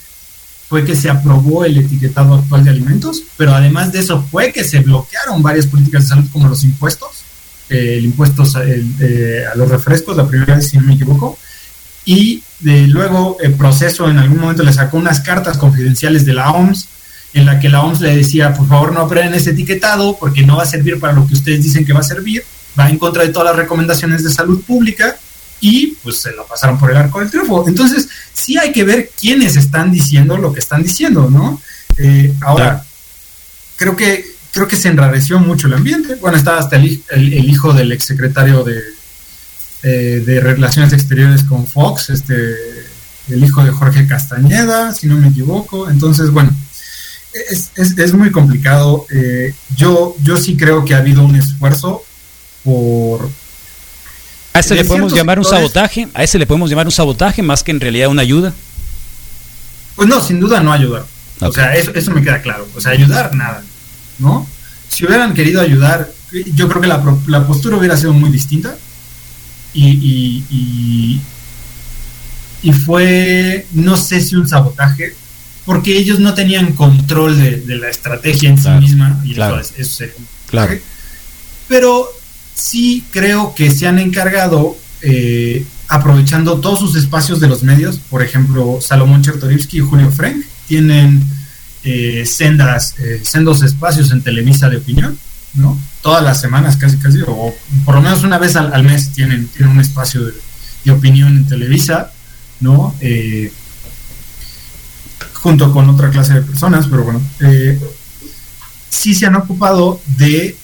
fue 0.69 0.85
que 0.85 0.95
se 0.95 1.11
aprobó 1.11 1.65
el 1.65 1.79
etiquetado 1.79 2.35
actual 2.35 2.63
de 2.63 2.71
alimentos, 2.71 3.23
pero 3.37 3.53
además 3.53 3.91
de 3.91 3.99
eso 3.99 4.25
fue 4.31 4.53
que 4.53 4.63
se 4.63 4.79
bloquearon 4.79 5.43
varias 5.43 5.67
políticas 5.67 6.05
de 6.05 6.09
salud 6.11 6.29
como 6.31 6.49
los 6.49 6.63
impuestos 6.63 7.25
el 7.71 8.05
impuesto 8.05 8.43
eh, 8.65 9.45
a 9.51 9.57
los 9.57 9.69
refrescos, 9.69 10.17
la 10.17 10.27
primera 10.27 10.57
vez, 10.57 10.69
si 10.69 10.77
no 10.77 10.83
me 10.83 10.95
equivoco, 10.95 11.39
y 12.05 12.43
de, 12.59 12.87
luego 12.89 13.37
el 13.41 13.55
proceso 13.55 14.11
en 14.11 14.19
algún 14.19 14.41
momento 14.41 14.63
le 14.63 14.73
sacó 14.73 14.97
unas 14.97 15.21
cartas 15.21 15.57
confidenciales 15.57 16.25
de 16.25 16.35
la 16.35 16.51
OMS 16.51 16.89
en 17.33 17.47
la 17.47 17.61
que 17.61 17.69
la 17.69 17.83
OMS 17.83 18.01
le 18.01 18.17
decía, 18.17 18.53
por 18.55 18.69
favor 18.69 18.93
no 18.93 19.01
aprueben 19.01 19.35
ese 19.35 19.51
etiquetado 19.51 20.17
porque 20.19 20.43
no 20.43 20.57
va 20.57 20.65
a 20.65 20.67
servir 20.67 20.99
para 20.99 21.13
lo 21.13 21.27
que 21.27 21.35
ustedes 21.35 21.63
dicen 21.63 21.85
que 21.85 21.93
va 21.93 22.01
a 22.01 22.05
servir, 22.05 22.45
va 22.79 22.89
en 22.89 22.99
contra 22.99 23.23
de 23.23 23.31
todas 23.31 23.49
las 23.49 23.57
recomendaciones 23.57 24.25
de 24.25 24.31
salud 24.31 24.63
pública 24.63 25.17
y 25.61 25.89
pues 26.03 26.21
se 26.21 26.33
lo 26.33 26.47
pasaron 26.47 26.79
por 26.79 26.91
el 26.91 26.97
arco 26.97 27.21
del 27.21 27.31
triunfo. 27.31 27.69
Entonces, 27.69 28.09
sí 28.33 28.57
hay 28.59 28.73
que 28.73 28.85
ver 28.85 29.11
quiénes 29.19 29.57
están 29.57 29.93
diciendo 29.93 30.37
lo 30.37 30.53
que 30.53 30.61
están 30.61 30.83
diciendo, 30.83 31.29
¿no? 31.31 31.61
Eh, 31.99 32.35
ahora, 32.41 32.85
creo 33.77 33.95
que 33.95 34.25
creo 34.53 34.67
que 34.67 34.77
se 34.77 34.89
enrareció 34.89 35.39
mucho 35.39 35.67
el 35.67 35.75
ambiente. 35.75 36.17
Bueno, 36.17 36.37
estaba 36.37 36.59
hasta 36.59 36.77
el, 36.77 37.49
hijo 37.49 37.73
del 37.73 37.93
exsecretario 37.93 38.65
de, 38.65 38.81
eh, 39.83 40.23
de 40.25 40.41
Relaciones 40.41 40.93
Exteriores 40.93 41.45
con 41.45 41.67
Fox, 41.67 42.11
este, 42.11 42.57
el 43.29 43.45
hijo 43.45 43.63
de 43.63 43.71
Jorge 43.71 44.07
Castañeda, 44.07 44.93
si 44.93 45.07
no 45.07 45.17
me 45.17 45.29
equivoco. 45.29 45.89
Entonces, 45.89 46.31
bueno, 46.31 46.51
es, 47.33 48.15
muy 48.15 48.31
complicado. 48.31 49.07
Eh, 49.11 49.55
yo, 49.77 50.17
yo 50.23 50.37
sí 50.37 50.57
creo 50.57 50.85
que 50.85 50.95
ha 50.95 50.99
habido 50.99 51.25
un 51.25 51.37
esfuerzo 51.37 52.03
por... 52.65 53.29
¿A 54.53 54.61
ese 54.61 54.75
le 54.75 54.85
podemos 54.85 55.15
llamar 55.15 55.39
un 55.39 55.45
sabotaje? 55.45 56.09
¿A 56.13 56.25
ese 56.25 56.39
le 56.39 56.47
podemos 56.47 56.69
llamar 56.69 56.87
un 56.87 56.93
sabotaje 56.93 57.43
más 57.43 57.63
que 57.63 57.71
en 57.71 57.81
realidad 57.81 58.09
una 58.09 58.23
ayuda? 58.23 58.53
Pues 59.95 60.09
no, 60.09 60.21
sin 60.21 60.41
duda 60.41 60.61
no 60.61 60.73
ayudar. 60.73 61.05
O 61.41 61.53
sea, 61.53 61.75
eso, 61.77 61.93
eso 61.95 62.11
me 62.11 62.23
queda 62.23 62.43
claro. 62.43 62.67
O 62.75 62.81
sea, 62.81 62.93
ayudar, 62.93 63.35
nada. 63.35 63.63
¿no? 64.21 64.47
Si 64.89 65.05
hubieran 65.05 65.35
querido 65.35 65.61
ayudar, 65.61 66.11
yo 66.55 66.69
creo 66.69 66.81
que 66.81 66.87
la, 66.87 67.03
la 67.27 67.47
postura 67.47 67.77
hubiera 67.77 67.97
sido 67.97 68.13
muy 68.13 68.31
distinta. 68.31 68.77
Y, 69.73 71.21
y, 72.63 72.73
fue, 72.73 73.67
no 73.73 73.97
sé 73.97 74.21
si 74.21 74.37
un 74.37 74.49
sabotaje, 74.49 75.15
porque 75.71 75.97
ellos 75.97 76.19
no 76.19 76.35
tenían 76.35 76.73
control 76.73 77.39
de, 77.39 77.77
la 77.77 77.89
estrategia 77.89 78.49
en 78.49 78.61
sí 78.61 78.69
misma. 78.71 79.21
Y 79.23 79.35
claro, 79.35 79.61
eso, 79.61 80.05
claro. 80.47 80.75
Pero 81.69 82.09
sí 82.55 83.05
creo 83.13 83.55
que 83.55 83.71
se 83.71 83.87
han 83.87 84.01
encargado, 84.01 84.77
eh, 85.03 85.65
aprovechando 85.87 86.59
todos 86.59 86.81
sus 86.81 86.97
espacios 86.97 87.39
de 87.39 87.47
los 87.47 87.63
medios, 87.63 87.99
por 87.99 88.21
ejemplo, 88.21 88.81
Salomón 88.81 89.23
Chertorivsky 89.23 89.77
y 89.77 89.81
Julio 89.81 90.11
Frank, 90.11 90.45
tienen 90.67 91.23
eh, 91.85 92.25
sendas, 92.27 92.97
eh, 92.99 93.21
sendos 93.23 93.63
espacios 93.63 94.11
en 94.11 94.23
Televisa 94.23 94.69
de 94.69 94.79
opinión, 94.79 95.17
¿no? 95.55 95.81
Todas 96.03 96.25
las 96.25 96.41
semanas 96.41 96.79
casi 96.79 96.97
casi, 96.97 97.21
o 97.29 97.55
por 97.85 97.95
lo 97.95 98.03
menos 98.03 98.25
una 98.25 98.39
vez 98.39 98.57
al, 98.57 98.83
mes 98.83 99.13
tienen, 99.13 99.47
tienen 99.47 99.71
un 99.71 99.81
espacio 99.81 100.21
de, 100.25 100.91
opinión 100.91 101.37
en 101.37 101.47
Televisa. 101.47 102.11
¿no? 102.59 102.93
Junto 105.43 105.73
con 105.73 105.89
otra 105.89 106.11
clase 106.11 106.35
de 106.35 106.43
personas, 106.43 106.87
pero 106.87 107.05
bueno, 107.05 107.23
eh, 107.41 107.81
sí 108.91 109.15
se 109.15 109.27
han 109.27 109.37
ocupado 109.37 110.01
de 110.19 110.57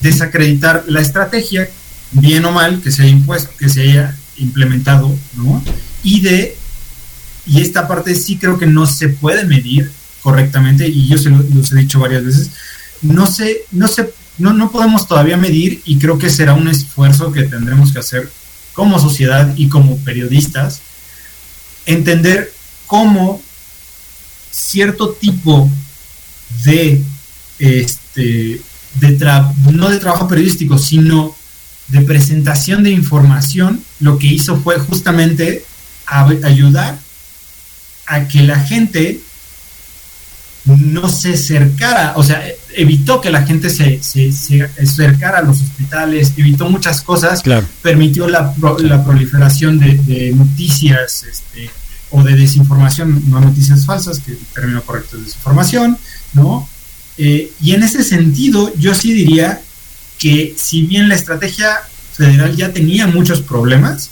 desacreditar 0.00 0.84
la 0.86 1.00
estrategia, 1.00 1.68
bien 2.12 2.44
o 2.44 2.52
mal, 2.52 2.82
que 2.82 2.90
se 2.90 3.02
haya 3.02 3.12
impuesto, 3.12 3.50
que 3.58 3.68
se 3.68 3.82
haya 3.82 4.16
implementado, 4.36 5.16
¿no? 5.34 5.62
Y 6.02 6.20
de, 6.20 6.56
y 7.46 7.60
esta 7.62 7.88
parte 7.88 8.14
sí 8.14 8.36
creo 8.36 8.58
que 8.58 8.66
no 8.66 8.86
se 8.86 9.08
puede 9.08 9.44
medir 9.44 9.90
correctamente, 10.22 10.86
y 10.86 11.06
yo 11.06 11.16
se 11.16 11.30
lo, 11.30 11.38
los 11.54 11.72
he 11.72 11.76
dicho 11.76 12.00
varias 12.00 12.24
veces, 12.24 12.50
no 13.00 13.26
se, 13.26 13.62
no 13.72 13.88
se, 13.88 14.12
no, 14.38 14.52
no 14.52 14.70
podemos 14.70 15.08
todavía 15.08 15.36
medir, 15.36 15.80
y 15.86 15.98
creo 15.98 16.18
que 16.18 16.28
será 16.28 16.52
un 16.54 16.68
esfuerzo 16.68 17.32
que 17.32 17.44
tendremos 17.44 17.92
que 17.92 18.00
hacer 18.00 18.30
como 18.74 18.98
sociedad 18.98 19.54
y 19.56 19.68
como 19.68 19.96
periodistas, 19.98 20.82
entender 21.86 22.52
cómo 22.86 23.40
cierto 24.56 25.10
tipo 25.10 25.70
de 26.64 27.02
este 27.58 28.60
de 28.94 29.42
no 29.72 29.90
de 29.90 29.98
trabajo 29.98 30.26
periodístico, 30.26 30.78
sino 30.78 31.36
de 31.88 32.00
presentación 32.00 32.82
de 32.82 32.90
información, 32.90 33.82
lo 34.00 34.18
que 34.18 34.26
hizo 34.26 34.56
fue 34.56 34.78
justamente 34.78 35.64
ayudar 36.06 36.98
a 38.06 38.26
que 38.26 38.42
la 38.42 38.58
gente 38.60 39.20
no 40.64 41.08
se 41.08 41.34
acercara, 41.34 42.14
o 42.16 42.24
sea, 42.24 42.42
evitó 42.74 43.20
que 43.20 43.30
la 43.30 43.42
gente 43.42 43.70
se, 43.70 44.02
se, 44.02 44.62
acercara 44.80 45.38
a 45.38 45.42
los 45.42 45.60
hospitales, 45.60 46.32
evitó 46.36 46.68
muchas 46.68 47.02
cosas, 47.02 47.42
permitió 47.82 48.26
la, 48.26 48.52
la 48.78 49.04
proliferación 49.04 49.78
de, 49.78 49.94
de 49.94 50.32
noticias 50.32 51.24
este, 51.30 51.70
o 52.10 52.22
de 52.22 52.36
desinformación, 52.36 53.22
no 53.28 53.40
noticias 53.40 53.84
falsas, 53.84 54.20
que 54.20 54.32
el 54.32 54.38
término 54.54 54.82
correcto 54.82 55.16
es 55.16 55.24
desinformación, 55.24 55.98
¿no? 56.34 56.68
Eh, 57.18 57.52
y 57.60 57.72
en 57.72 57.82
ese 57.82 58.04
sentido, 58.04 58.72
yo 58.76 58.94
sí 58.94 59.12
diría 59.12 59.60
que 60.18 60.54
si 60.56 60.82
bien 60.82 61.08
la 61.08 61.14
estrategia 61.14 61.80
federal 62.12 62.56
ya 62.56 62.72
tenía 62.72 63.06
muchos 63.06 63.42
problemas, 63.42 64.10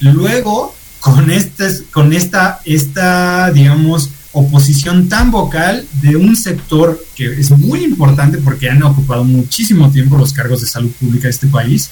luego 0.00 0.74
con, 1.00 1.30
este, 1.30 1.84
con 1.92 2.12
esta, 2.12 2.60
esta, 2.64 3.50
digamos, 3.52 4.10
oposición 4.32 5.08
tan 5.08 5.30
vocal 5.30 5.86
de 6.02 6.16
un 6.16 6.36
sector 6.36 7.02
que 7.14 7.40
es 7.40 7.50
muy 7.52 7.84
importante 7.84 8.36
porque 8.38 8.68
han 8.68 8.82
ocupado 8.82 9.24
muchísimo 9.24 9.90
tiempo 9.90 10.18
los 10.18 10.34
cargos 10.34 10.60
de 10.60 10.66
salud 10.66 10.90
pública 11.00 11.24
de 11.24 11.30
este 11.30 11.46
país, 11.46 11.90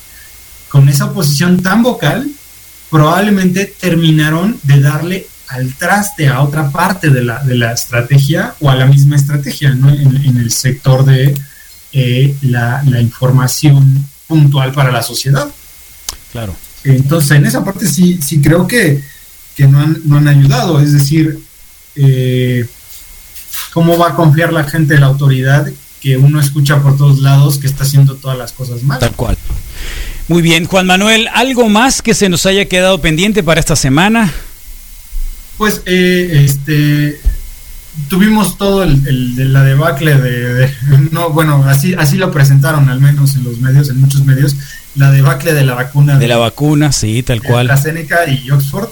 con 0.69 0.89
esa 0.89 1.07
oposición 1.07 1.63
tan 1.63 1.83
vocal, 1.83 2.29
probablemente 2.95 3.75
terminaron 3.81 4.57
de 4.63 4.81
darle 4.81 5.27
al 5.49 5.75
traste 5.75 6.29
a 6.29 6.43
otra 6.43 6.71
parte 6.71 7.11
de 7.11 7.25
la, 7.25 7.43
de 7.43 7.57
la 7.57 7.73
estrategia 7.73 8.55
o 8.61 8.71
a 8.71 8.77
la 8.77 8.87
misma 8.87 9.17
estrategia, 9.17 9.71
¿no? 9.71 9.91
En, 9.91 10.37
el 10.37 10.53
sector 10.53 11.05
de 11.05 11.35
eh, 11.93 12.37
la, 12.43 12.85
información 13.01 14.07
puntual 14.29 14.71
para 14.71 14.93
la 14.93 15.03
sociedad. 15.03 15.49
Claro. 16.31 16.55
Entonces, 16.85 17.33
en 17.33 17.47
esa 17.47 17.65
parte 17.65 17.89
sí, 17.89 18.21
sí 18.23 18.41
creo 18.41 18.69
que, 18.69 19.03
no, 19.59 19.81
han, 19.81 20.01
no 20.05 20.19
han 20.19 20.29
ayudado. 20.29 20.79
Es 20.79 20.93
decir, 20.93 21.41
eh, 21.97 22.65
¿cómo 23.73 23.99
va 23.99 24.11
a 24.11 24.15
confiar 24.15 24.53
la 24.53 24.63
gente 24.63 24.95
en 24.95 25.01
la 25.01 25.09
autoridad 25.09 25.67
que 26.01 26.17
uno 26.17 26.39
escucha 26.39 26.81
por 26.81 26.97
todos 26.97 27.19
lados 27.19 27.59
que 27.59 27.67
está 27.67 27.83
haciendo 27.83 28.15
todas 28.15 28.39
las 28.39 28.53
cosas 28.53 28.85
mal? 28.85 29.01
Tal 29.01 29.17
cual. 29.17 29.37
Muy 30.27 30.41
bien, 30.41 30.65
Juan 30.65 30.87
Manuel, 30.87 31.29
¿algo 31.35 31.69
más 31.69 32.01
que 32.01 32.15
se 32.15 32.31
nos 32.31 32.47
haya 32.47 32.65
quedado 32.65 33.01
pendiente 33.01 33.43
para 33.43 33.61
esta 33.61 33.77
semana? 33.77 34.33
Pues 35.59 35.83
eh, 35.85 36.43
este 36.45 37.21
tuvimos 38.09 38.57
todo 38.57 38.83
el, 38.83 39.37
de 39.37 39.45
la 39.45 39.63
debacle 39.63 40.17
de, 40.17 40.75
no 41.13 41.31
bueno 41.31 41.65
así 41.69 41.95
así 41.95 42.17
lo 42.17 42.33
presentaron 42.33 42.89
al 42.89 43.01
menos 43.01 43.37
en 43.37 43.45
los 43.45 43.59
medios 43.59 43.89
en 43.89 44.01
muchos 44.01 44.25
medios 44.25 44.57
la 44.97 45.13
debacle 45.13 45.53
de 45.53 45.65
la 45.65 45.75
vacuna 45.75 46.19
de, 46.19 46.27
la 46.27 46.39
vacuna 46.39 46.91
sí 46.91 47.23
tal 47.23 47.41
cual. 47.41 47.69
La 47.69 47.75
AstraZeneca 47.75 48.29
y 48.29 48.51
Oxford 48.51 48.89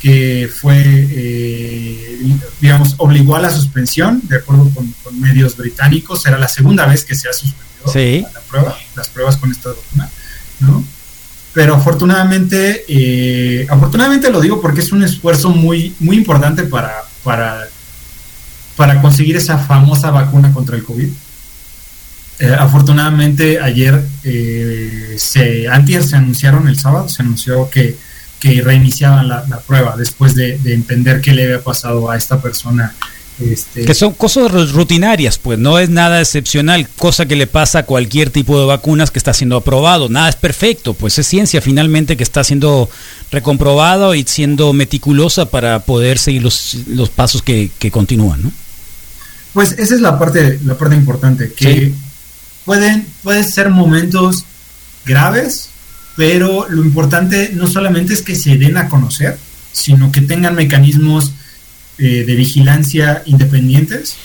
que 0.00 0.50
fue 0.52 0.82
eh, 0.84 2.20
digamos 2.60 2.94
obligó 2.96 3.36
a 3.36 3.40
la 3.40 3.50
suspensión 3.50 4.20
de 4.24 4.38
acuerdo 4.38 4.68
con, 4.70 4.94
medios 5.20 5.56
británicos. 5.56 6.24
Era 6.26 6.38
la 6.38 6.48
segunda 6.48 6.86
vez 6.86 7.04
que 7.04 7.14
se 7.14 7.28
ha 7.28 7.32
suspendido 7.32 8.28
la 8.32 8.40
prueba 8.40 8.78
las 8.96 9.08
pruebas 9.08 9.36
con 9.36 9.50
esta 9.50 9.70
vacuna 9.70 10.10
no 10.60 10.84
pero 11.58 11.74
afortunadamente, 11.74 12.84
eh, 12.86 13.66
afortunadamente 13.68 14.30
lo 14.30 14.40
digo 14.40 14.60
porque 14.60 14.80
es 14.80 14.92
un 14.92 15.02
esfuerzo 15.02 15.50
muy, 15.50 15.92
muy 15.98 16.16
importante 16.16 16.62
para, 16.62 17.02
para, 17.24 17.68
para 18.76 19.00
conseguir 19.02 19.36
esa 19.36 19.58
famosa 19.58 20.12
vacuna 20.12 20.52
contra 20.52 20.76
el 20.76 20.84
COVID. 20.84 21.08
Eh, 22.40 22.56
afortunadamente 22.56 23.60
ayer, 23.60 24.06
eh, 24.22 25.16
se, 25.18 25.66
antes 25.66 26.10
se 26.10 26.14
anunciaron 26.16 26.68
el 26.68 26.78
sábado, 26.78 27.08
se 27.08 27.22
anunció 27.22 27.68
que, 27.70 27.96
que 28.38 28.62
reiniciaban 28.62 29.26
la, 29.26 29.42
prueba 29.66 29.96
después 29.96 30.36
de, 30.36 30.58
de, 30.58 30.74
entender 30.74 31.20
qué 31.20 31.32
le 31.32 31.42
había 31.42 31.64
pasado 31.64 32.08
a 32.08 32.16
esta 32.16 32.40
persona 32.40 32.94
este, 33.40 33.84
que 33.84 33.94
son 33.94 34.14
cosas 34.14 34.72
rutinarias, 34.72 35.38
pues 35.38 35.58
no 35.58 35.78
es 35.78 35.90
nada 35.90 36.20
excepcional, 36.20 36.88
cosa 36.96 37.26
que 37.26 37.36
le 37.36 37.46
pasa 37.46 37.80
a 37.80 37.82
cualquier 37.84 38.30
tipo 38.30 38.58
de 38.58 38.66
vacunas 38.66 39.10
que 39.10 39.18
está 39.18 39.32
siendo 39.32 39.56
aprobado. 39.56 40.08
Nada 40.08 40.28
es 40.28 40.36
perfecto, 40.36 40.94
pues 40.94 41.18
es 41.18 41.26
ciencia 41.26 41.60
finalmente 41.60 42.16
que 42.16 42.24
está 42.24 42.42
siendo 42.42 42.90
recomprobado 43.30 44.14
y 44.14 44.24
siendo 44.24 44.72
meticulosa 44.72 45.50
para 45.50 45.80
poder 45.80 46.18
seguir 46.18 46.42
los, 46.42 46.78
los 46.88 47.10
pasos 47.10 47.42
que, 47.42 47.70
continúan, 47.92 48.42
¿no? 48.42 48.52
Pues 49.52 49.72
esa 49.72 49.94
es 49.94 50.00
la 50.00 50.18
parte, 50.18 50.58
la 50.64 50.76
parte 50.76 50.94
importante, 50.94 51.52
que 51.52 51.92
pueden, 52.64 53.06
pueden 53.22 53.44
ser 53.44 53.70
momentos 53.70 54.44
graves, 55.06 55.70
pero 56.16 56.68
lo 56.68 56.84
importante 56.84 57.52
no 57.54 57.66
solamente 57.66 58.14
es 58.14 58.22
que 58.22 58.34
se 58.34 58.56
den 58.56 58.76
a 58.76 58.88
conocer, 58.88 59.38
sino 59.72 60.12
que 60.12 60.20
tengan 60.20 60.54
mecanismos 60.54 61.32
eh, 61.98 62.24
de 62.24 62.34
vigilancia 62.34 63.22
independientes 63.26 64.16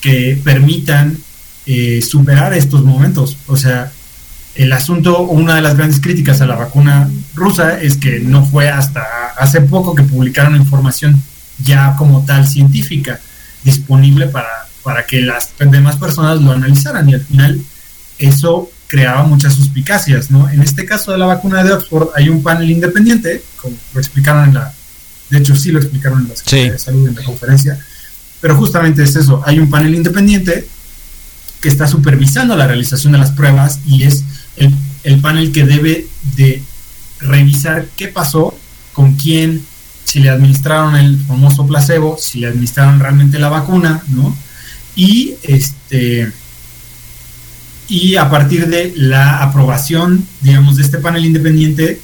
que 0.00 0.40
permitan 0.42 1.18
eh, 1.66 2.00
superar 2.02 2.54
estos 2.54 2.84
momentos. 2.84 3.36
O 3.46 3.56
sea, 3.56 3.92
el 4.54 4.72
asunto, 4.72 5.22
una 5.22 5.56
de 5.56 5.62
las 5.62 5.76
grandes 5.76 6.00
críticas 6.00 6.40
a 6.40 6.46
la 6.46 6.54
vacuna 6.54 7.10
rusa 7.34 7.80
es 7.80 7.96
que 7.96 8.20
no 8.20 8.44
fue 8.46 8.68
hasta 8.68 9.04
hace 9.36 9.60
poco 9.60 9.94
que 9.94 10.02
publicaron 10.02 10.56
información 10.56 11.22
ya 11.58 11.94
como 11.96 12.24
tal 12.24 12.46
científica 12.46 13.20
disponible 13.64 14.28
para, 14.28 14.68
para 14.82 15.04
que 15.04 15.20
las 15.20 15.50
demás 15.58 15.96
personas 15.96 16.40
lo 16.40 16.52
analizaran 16.52 17.08
y 17.08 17.14
al 17.14 17.24
final 17.24 17.60
eso 18.18 18.70
creaba 18.86 19.24
muchas 19.24 19.54
suspicacias, 19.54 20.30
¿no? 20.30 20.48
En 20.48 20.62
este 20.62 20.86
caso 20.86 21.12
de 21.12 21.18
la 21.18 21.26
vacuna 21.26 21.64
de 21.64 21.72
Oxford 21.72 22.10
hay 22.14 22.28
un 22.28 22.42
panel 22.42 22.70
independiente, 22.70 23.42
como 23.56 23.76
lo 23.92 24.00
explicaron 24.00 24.48
en 24.48 24.54
la 24.54 24.72
de 25.30 25.38
hecho, 25.38 25.56
sí 25.56 25.70
lo 25.70 25.78
explicaron 25.78 26.22
en 26.22 26.28
la 26.28 26.36
Secretaría 26.36 26.72
de 26.72 26.78
Salud 26.78 27.08
en 27.08 27.14
la 27.14 27.24
conferencia. 27.24 27.78
Pero 28.40 28.56
justamente 28.56 29.02
es 29.02 29.16
eso. 29.16 29.42
Hay 29.44 29.58
un 29.58 29.68
panel 29.68 29.94
independiente 29.94 30.66
que 31.60 31.68
está 31.68 31.86
supervisando 31.86 32.56
la 32.56 32.66
realización 32.66 33.12
de 33.12 33.18
las 33.18 33.32
pruebas 33.32 33.80
y 33.86 34.04
es 34.04 34.24
el, 34.56 34.74
el 35.04 35.20
panel 35.20 35.52
que 35.52 35.64
debe 35.64 36.06
de 36.36 36.62
revisar 37.20 37.86
qué 37.96 38.08
pasó, 38.08 38.56
con 38.92 39.14
quién, 39.14 39.64
si 40.04 40.20
le 40.20 40.30
administraron 40.30 40.96
el 40.96 41.18
famoso 41.18 41.66
placebo, 41.66 42.16
si 42.18 42.40
le 42.40 42.48
administraron 42.48 43.00
realmente 43.00 43.38
la 43.38 43.48
vacuna, 43.48 44.02
¿no? 44.08 44.36
Y 44.94 45.34
este 45.42 46.32
y 47.88 48.16
a 48.16 48.28
partir 48.30 48.66
de 48.66 48.92
la 48.96 49.42
aprobación, 49.42 50.26
digamos, 50.40 50.76
de 50.76 50.82
este 50.82 50.98
panel 50.98 51.24
independiente, 51.24 52.00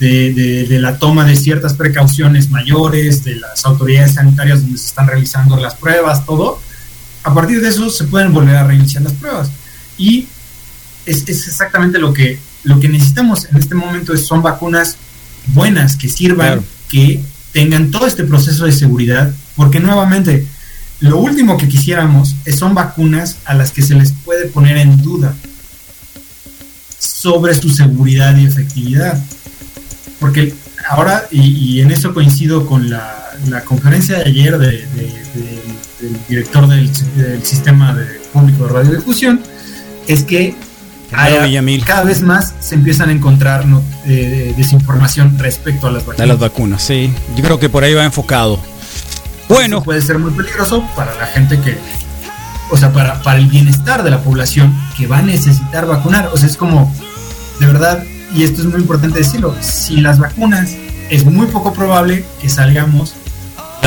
de, 0.00 0.66
de, 0.68 0.78
la 0.78 0.98
toma 0.98 1.24
de 1.24 1.36
ciertas 1.36 1.74
precauciones 1.74 2.50
mayores, 2.50 3.24
de 3.24 3.36
las 3.36 3.64
autoridades 3.64 4.14
sanitarias 4.14 4.62
donde 4.62 4.78
se 4.78 4.86
están 4.86 5.06
realizando 5.06 5.56
las 5.56 5.74
pruebas, 5.74 6.26
todo, 6.26 6.60
a 7.22 7.34
partir 7.34 7.60
de 7.60 7.68
eso 7.68 7.88
se 7.88 8.04
pueden 8.04 8.32
volver 8.32 8.56
a 8.56 8.64
reiniciar 8.64 9.02
las 9.02 9.14
pruebas. 9.14 9.50
Y 9.96 10.28
es, 11.06 11.24
es 11.26 11.48
exactamente 11.48 11.98
lo 11.98 12.12
que, 12.12 12.38
lo 12.64 12.78
que 12.78 12.88
necesitamos 12.88 13.46
en 13.46 13.56
este 13.56 13.74
momento, 13.74 14.16
son 14.16 14.42
vacunas 14.42 14.96
buenas, 15.46 15.96
que 15.96 16.08
sirvan, 16.08 16.62
que 16.88 17.22
tengan 17.52 17.90
todo 17.90 18.06
este 18.06 18.24
proceso 18.24 18.66
de 18.66 18.72
seguridad, 18.72 19.32
porque 19.54 19.80
nuevamente, 19.80 20.46
lo 21.00 21.18
último 21.18 21.56
que 21.56 21.68
quisiéramos 21.68 22.34
son 22.56 22.74
vacunas 22.74 23.38
a 23.44 23.54
las 23.54 23.70
que 23.70 23.82
se 23.82 23.94
les 23.94 24.12
puede 24.12 24.46
poner 24.46 24.76
en 24.76 25.00
duda 25.02 25.34
sobre 26.98 27.54
su 27.54 27.70
seguridad 27.70 28.36
y 28.36 28.46
efectividad 28.46 29.22
porque 30.20 30.54
ahora, 30.88 31.24
y, 31.30 31.80
en 31.80 31.90
eso 31.90 32.14
coincido 32.14 32.66
con 32.66 32.90
la, 32.90 33.22
conferencia 33.64 34.18
de 34.18 34.24
ayer 34.24 34.58
de, 34.58 34.86
del 36.00 36.18
director 36.28 36.66
del, 36.66 36.90
sistema 37.44 37.94
de 37.94 38.06
público 38.32 38.66
de 38.66 38.72
radiodifusión, 38.72 39.40
es 40.08 40.24
que 40.24 40.56
cada 41.84 42.04
vez 42.04 42.22
más 42.22 42.54
se 42.60 42.74
empiezan 42.74 43.10
a 43.10 43.12
encontrar 43.12 43.64
eh, 44.06 44.54
desinformación 44.56 45.38
respecto 45.38 45.86
a 45.86 45.90
las 45.90 46.04
vacunas. 46.04 46.20
A 46.20 46.26
las 46.26 46.38
vacunas, 46.38 46.82
sí. 46.82 47.12
Yo 47.36 47.44
creo 47.44 47.60
que 47.60 47.68
por 47.68 47.84
ahí 47.84 47.94
va 47.94 48.04
enfocado. 48.04 48.58
Bueno. 49.48 49.82
puede 49.82 50.02
ser 50.02 50.18
muy 50.18 50.32
peligroso 50.32 50.84
para 50.96 51.14
la 51.14 51.26
gente 51.26 51.60
que, 51.60 51.78
o 52.70 52.76
sea, 52.76 52.92
para, 52.92 53.22
para 53.22 53.38
el 53.38 53.46
bienestar 53.46 54.02
de 54.02 54.10
la 54.10 54.20
población 54.20 54.76
que 54.96 55.06
va 55.06 55.18
a 55.18 55.22
necesitar 55.22 55.86
vacunar. 55.86 56.30
O 56.32 56.36
sea, 56.36 56.48
es 56.48 56.56
como, 56.56 56.92
de 57.60 57.66
verdad, 57.66 58.02
y 58.34 58.42
esto 58.42 58.62
es 58.62 58.66
muy 58.66 58.80
importante 58.80 59.18
decirlo, 59.18 59.54
si 59.60 59.98
las 60.00 60.18
vacunas 60.18 60.76
es 61.10 61.24
muy 61.24 61.46
poco 61.46 61.72
probable 61.72 62.24
que 62.40 62.48
salgamos 62.48 63.14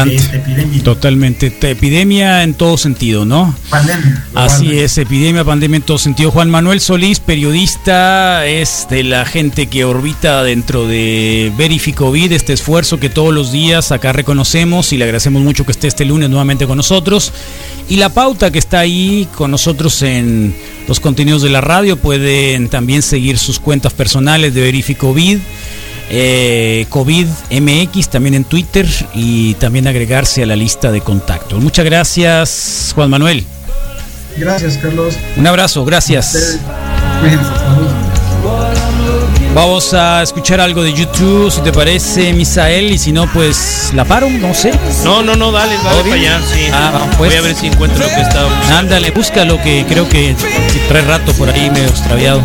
epidemia. 0.04 0.84
Totalmente. 0.84 1.54
Epidemia 1.62 2.44
en 2.44 2.54
todo 2.54 2.78
sentido, 2.78 3.26
¿no? 3.26 3.56
Pandemia. 3.70 4.26
Así 4.36 4.80
es, 4.80 4.98
epidemia, 4.98 5.44
pandemia 5.44 5.78
en 5.78 5.84
todo 5.84 5.98
sentido. 5.98 6.32
Juan 6.32 6.50
Manuel 6.50 6.80
Solís, 6.80 7.20
periodista, 7.20 8.46
es 8.46 8.88
de 8.90 9.04
la 9.04 9.26
gente 9.26 9.68
que 9.68 9.86
orbita 9.86 10.44
dentro 10.44 10.88
de 10.88 11.52
Verificovid, 11.58 12.32
este 12.32 12.54
esfuerzo 12.54 13.00
que 13.00 13.10
todos 13.10 13.34
los 13.34 13.52
días 13.52 13.92
acá 13.92 14.14
reconocemos 14.14 14.94
y 14.94 14.98
le 14.98 15.06
agradecemos 15.06 15.42
mucho 15.42 15.66
que 15.66 15.72
esté 15.72 15.88
este 15.88 16.06
lunes 16.06 16.30
nuevamente 16.30 16.68
con 16.68 16.78
nosotros. 16.78 17.32
Y 17.90 17.98
la 17.98 18.10
pauta 18.10 18.52
que 18.52 18.60
está 18.60 18.80
ahí 18.80 19.28
con 19.36 19.52
nosotros 19.52 20.02
en 20.04 20.56
los 20.88 21.00
contenidos 21.00 21.42
de 21.42 21.50
la 21.50 21.62
radio, 21.62 21.98
pueden 21.98 22.68
también 22.70 23.02
seguir 23.02 23.38
sus 23.38 23.60
cuentas 23.60 23.94
personales 23.94 24.54
de 24.54 24.62
Verificovid 24.62 25.40
eh, 26.10 26.86
COVID 26.90 27.28
MX 27.52 28.10
también 28.10 28.36
en 28.36 28.44
Twitter 28.44 28.88
y 29.14 29.54
también 29.56 29.88
agregarse 29.88 30.44
a 30.44 30.46
la 30.46 30.56
lista 30.56 30.92
de 30.92 31.02
contactos. 31.02 31.62
Muchas 31.62 31.86
gracias, 31.86 32.92
Juan 32.96 33.10
Manuel. 33.10 33.46
Gracias, 34.38 34.78
Carlos. 34.78 35.16
Un 35.38 35.48
abrazo, 35.48 35.86
gracias. 35.86 36.60
Vamos 39.54 39.94
a 39.94 40.22
escuchar 40.22 40.62
algo 40.62 40.84
de 40.84 40.94
YouTube, 40.94 41.52
si 41.52 41.62
te 41.62 41.74
parece, 41.74 42.32
Misael, 42.34 42.92
y 42.92 42.98
si 42.98 43.12
no, 43.12 43.28
pues 43.34 43.92
la 43.94 44.06
paro, 44.06 44.30
no 44.30 44.54
sé. 44.54 44.72
No, 45.04 45.24
no, 45.24 45.36
no, 45.36 45.52
dale, 45.52 45.76
dale 45.84 46.04
para 46.04 46.14
allá, 46.14 46.40
sí. 46.54 46.68
Ah, 46.72 47.08
pues. 47.18 47.32
Voy 47.32 47.40
a 47.40 47.42
ver 47.42 47.56
si 47.56 47.68
encuentro 47.68 48.00
lo 48.00 48.10
que 48.10 48.22
estaba 48.22 48.46
buscando. 48.46 48.78
Ándale, 48.78 49.12
busca 49.12 49.46
lo 49.46 49.62
que 49.62 49.86
creo 49.90 50.08
que 50.08 50.36
trae 50.88 51.02
rato 51.02 51.34
por 51.34 51.50
ahí 51.50 51.70
medio 51.72 51.90
extraviado. 51.90 52.42